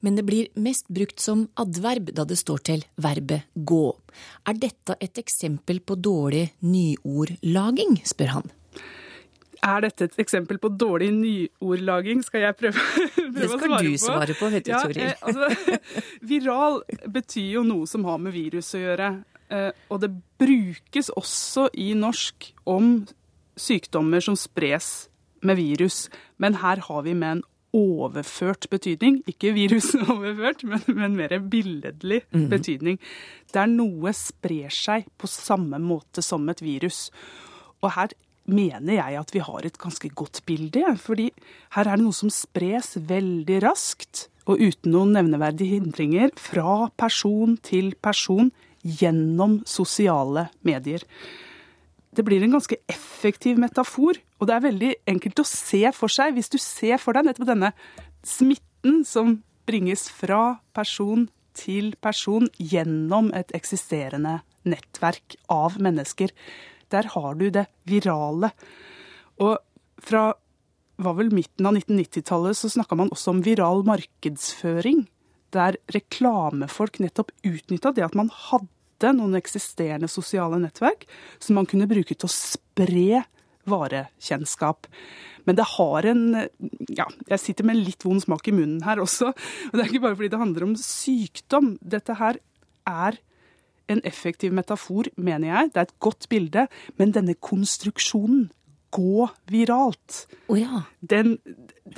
men 0.00 0.16
det 0.16 0.24
blir 0.24 0.48
mest 0.56 0.88
brukt 0.88 1.20
som 1.20 1.46
adverb 1.60 2.14
da 2.16 2.24
det 2.28 2.40
står 2.40 2.64
til 2.64 2.84
verbet 2.96 3.44
gå. 3.54 3.86
Er 4.48 4.56
dette 4.56 4.96
et 5.04 5.20
eksempel 5.20 5.84
på 5.84 6.00
dårlig 6.00 6.46
nyordlaging, 6.64 8.00
spør 8.08 8.38
han. 8.38 8.52
Er 9.64 9.84
dette 9.86 10.08
et 10.08 10.18
eksempel 10.20 10.58
på 10.60 10.70
dårlig 10.76 11.10
nyordlaging? 11.14 12.22
Skal 12.26 12.44
jeg 12.44 12.56
prøve, 12.58 12.82
prøve 13.14 13.32
det 13.38 13.50
skal 13.52 13.76
du 13.78 13.94
svare 14.00 14.36
på, 14.38 14.50
vet 14.52 14.66
du, 14.66 14.72
ja, 14.74 14.82
Toril. 14.84 15.06
Eh, 15.06 15.22
altså, 15.22 15.78
viral 16.32 16.82
betyr 17.14 17.48
jo 17.58 17.64
noe 17.66 17.88
som 17.90 18.04
har 18.08 18.20
med 18.20 18.36
virus 18.36 18.74
å 18.76 18.82
gjøre. 18.82 19.10
Eh, 19.54 19.70
og 19.88 20.04
det 20.04 20.12
brukes 20.40 21.10
også 21.16 21.70
i 21.80 21.92
norsk 21.96 22.50
om 22.68 22.96
sykdommer 23.60 24.24
som 24.24 24.36
spres 24.38 25.08
med 25.44 25.60
virus. 25.60 26.08
Men 26.42 26.60
her 26.60 26.82
har 26.88 27.04
vi 27.06 27.16
med 27.16 27.38
en 27.38 27.44
overført 27.74 28.68
betydning. 28.70 29.22
Ikke 29.30 29.54
virusoverført, 29.56 30.64
men, 30.70 30.84
men 30.92 31.16
mer 31.18 31.38
billedlig 31.40 32.22
mm. 32.34 32.48
betydning. 32.52 33.00
Der 33.54 33.70
noe 33.70 34.12
sprer 34.16 34.72
seg 34.72 35.08
på 35.18 35.30
samme 35.30 35.80
måte 35.82 36.22
som 36.24 36.46
et 36.52 36.62
virus. 36.64 37.08
Og 37.82 37.94
her 37.96 38.14
mener 38.50 38.98
jeg 38.98 39.18
at 39.20 39.32
vi 39.34 39.42
har 39.44 39.64
et 39.64 39.78
ganske 39.80 40.10
godt 40.16 40.42
bilde. 40.46 40.84
Fordi 41.00 41.30
her 41.76 41.88
er 41.88 41.96
det 41.96 42.04
noe 42.04 42.16
som 42.16 42.32
spres 42.32 42.94
veldig 43.00 43.60
raskt 43.64 44.28
og 44.44 44.60
uten 44.60 44.92
noen 44.92 45.14
nevneverdige 45.16 45.78
hindringer 45.78 46.34
fra 46.36 46.90
person 47.00 47.56
til 47.64 47.94
person 48.04 48.50
gjennom 48.84 49.62
sosiale 49.68 50.48
medier. 50.66 51.04
Det 52.14 52.22
blir 52.22 52.44
en 52.44 52.52
ganske 52.54 52.76
effektiv 52.86 53.58
metafor, 53.58 54.20
og 54.38 54.46
det 54.46 54.54
er 54.54 54.66
veldig 54.68 54.90
enkelt 55.10 55.40
å 55.40 55.48
se 55.48 55.82
for 55.96 56.12
seg, 56.12 56.36
hvis 56.36 56.52
du 56.52 56.60
ser 56.62 57.00
for 57.02 57.16
deg 57.16 57.26
nettopp 57.26 57.48
denne 57.48 57.72
smitten 58.24 59.02
som 59.08 59.38
bringes 59.66 60.06
fra 60.12 60.60
person 60.76 61.26
til 61.56 61.94
person 62.04 62.46
gjennom 62.58 63.32
et 63.34 63.50
eksisterende 63.56 64.42
nettverk 64.68 65.38
av 65.50 65.80
mennesker. 65.82 66.30
Der 66.92 67.08
har 67.14 67.34
du 67.38 67.48
det 67.54 67.66
virale. 67.88 68.50
Og 69.42 69.58
fra 70.04 70.32
var 71.02 71.16
vel 71.18 71.32
midten 71.34 71.66
av 71.66 71.74
1990-tallet 71.74 72.58
så 72.58 72.70
snakka 72.70 72.98
man 72.98 73.10
også 73.14 73.34
om 73.34 73.42
viral 73.46 73.82
markedsføring. 73.86 75.04
Der 75.54 75.78
reklamefolk 75.94 77.00
nettopp 77.02 77.32
utnytta 77.46 77.94
det 77.94 78.06
at 78.06 78.16
man 78.18 78.30
hadde 78.30 79.12
noen 79.16 79.36
eksisterende 79.38 80.08
sosiale 80.10 80.60
nettverk 80.62 81.04
som 81.42 81.58
man 81.58 81.68
kunne 81.70 81.88
bruke 81.90 82.14
til 82.14 82.28
å 82.28 82.32
spre 82.32 83.24
varekjennskap. 83.68 84.88
Men 85.44 85.58
det 85.58 85.66
har 85.76 86.08
en 86.08 86.24
Ja, 86.94 87.06
jeg 87.28 87.40
sitter 87.40 87.66
med 87.66 87.80
litt 87.80 88.04
vond 88.04 88.22
smak 88.22 88.48
i 88.48 88.54
munnen 88.54 88.84
her 88.86 89.02
også. 89.02 89.32
Og 89.32 89.74
det 89.74 89.82
er 89.82 89.90
ikke 89.90 90.04
bare 90.06 90.18
fordi 90.18 90.32
det 90.32 90.40
handler 90.40 90.66
om 90.68 90.76
sykdom. 90.78 91.74
Dette 91.80 92.16
her 92.20 92.38
er 92.88 93.18
en 93.90 94.00
effektiv 94.04 94.54
metafor, 94.56 95.10
mener 95.16 95.48
jeg. 95.50 95.72
Det 95.72 95.80
er 95.82 95.88
et 95.88 95.98
godt 96.02 96.28
bilde. 96.32 96.66
Men 97.00 97.14
denne 97.16 97.34
konstruksjonen, 97.34 98.48
gå 98.94 99.26
viralt, 99.50 100.20
oh 100.46 100.54
ja. 100.54 100.84
den 101.02 101.32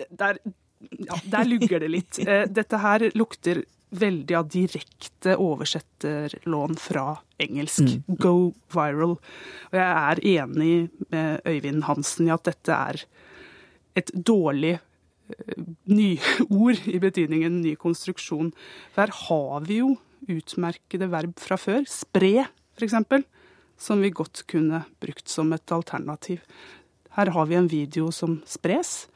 der, 0.09 0.39
ja, 0.81 1.19
der 1.29 1.45
lugger 1.45 1.83
det 1.85 1.91
litt. 1.93 2.21
Eh, 2.25 2.47
Dette 2.49 2.81
her 2.81 3.11
lukter 3.13 3.61
veldig 3.97 4.37
av 4.39 4.49
direkte 4.51 5.37
oversetterlån 5.41 6.79
fra 6.81 7.11
engelsk. 7.43 7.99
Go 8.21 8.53
viral. 8.73 9.17
Og 9.71 9.77
jeg 9.77 9.85
er 9.85 10.23
enig 10.41 10.73
med 11.13 11.47
Øyvind 11.47 11.85
Hansen 11.87 12.31
i 12.31 12.35
at 12.35 12.49
dette 12.49 12.73
er 12.73 13.05
et 13.97 14.11
dårlig 14.13 14.75
eh, 14.77 15.63
nyord 15.93 16.83
i 16.97 16.99
betydningen 17.03 17.61
ny 17.63 17.77
konstruksjon. 17.81 18.53
For 18.95 19.05
her 19.07 19.17
har 19.29 19.69
vi 19.69 19.81
jo 19.83 19.95
utmerkede 20.31 21.09
verb 21.13 21.37
fra 21.41 21.59
før. 21.61 21.85
Spre, 21.91 22.47
f.eks., 22.77 22.97
som 23.77 24.01
vi 24.01 24.13
godt 24.15 24.45
kunne 24.49 24.85
brukt 25.03 25.29
som 25.29 25.53
et 25.53 25.73
alternativ. 25.73 26.41
Her 27.17 27.33
har 27.33 27.49
vi 27.49 27.59
en 27.59 27.69
video 27.69 28.11
som 28.13 28.39
spres. 28.49 29.07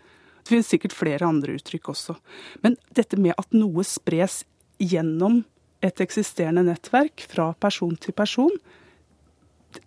Det 0.41 0.53
finnes 0.53 0.69
sikkert 0.73 0.97
flere 0.97 1.29
andre 1.29 1.57
uttrykk 1.59 1.93
også. 1.93 2.17
Men 2.65 2.77
dette 2.97 3.19
med 3.21 3.37
at 3.41 3.57
noe 3.57 3.85
spres 3.87 4.43
gjennom 4.81 5.43
et 5.85 6.01
eksisterende 6.01 6.65
nettverk, 6.67 7.25
fra 7.29 7.51
person 7.61 7.97
til 8.01 8.17
person, 8.17 8.53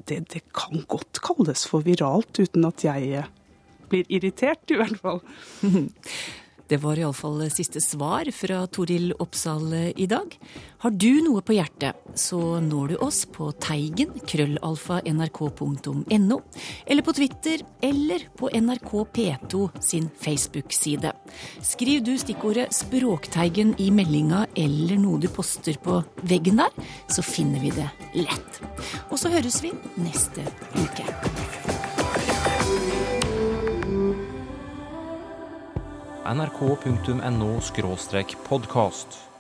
det, 0.08 0.24
det 0.32 0.42
kan 0.56 0.86
godt 0.90 1.20
kalles 1.26 1.66
for 1.70 1.86
viralt, 1.86 2.40
uten 2.40 2.66
at 2.70 2.86
jeg 2.86 3.26
blir 3.92 4.10
irritert, 4.10 4.64
i 4.72 4.80
hvert 4.80 4.98
fall. 5.02 5.22
Det 6.68 6.80
var 6.80 7.00
iallfall 7.00 7.42
siste 7.52 7.82
svar 7.84 8.30
fra 8.32 8.62
Toril 8.72 9.12
Oppsal 9.20 9.74
i 9.96 10.06
dag. 10.08 10.32
Har 10.84 10.92
du 10.96 11.10
noe 11.26 11.42
på 11.44 11.58
hjertet, 11.58 11.98
så 12.16 12.40
når 12.64 12.94
du 12.94 12.96
oss 13.04 13.24
på 13.28 13.50
teigen 13.64 14.14
krøllalfa 14.28 15.02
nrk.no, 15.12 16.40
eller 16.86 17.06
på 17.06 17.16
Twitter, 17.20 17.66
eller 17.84 18.28
på 18.40 18.48
NRK 18.52 18.92
P2 19.16 19.66
sin 19.84 20.10
Facebook-side. 20.24 21.12
Skriv 21.62 22.04
du 22.04 22.16
stikkordet 22.18 22.72
'Språkteigen' 22.72 23.76
i 23.80 23.92
meldinga 23.92 24.46
eller 24.56 24.98
noe 24.98 25.20
du 25.20 25.28
poster 25.28 25.80
på 25.84 26.00
veggen 26.24 26.64
der, 26.64 26.72
så 27.08 27.24
finner 27.24 27.60
vi 27.60 27.76
det 27.76 27.90
lett. 28.16 28.64
Og 29.12 29.20
så 29.20 29.32
høres 29.32 29.62
vi 29.64 29.72
neste 30.00 30.48
uke. 30.80 31.63
nrk.no 36.26 37.60
podkast. 38.38 39.33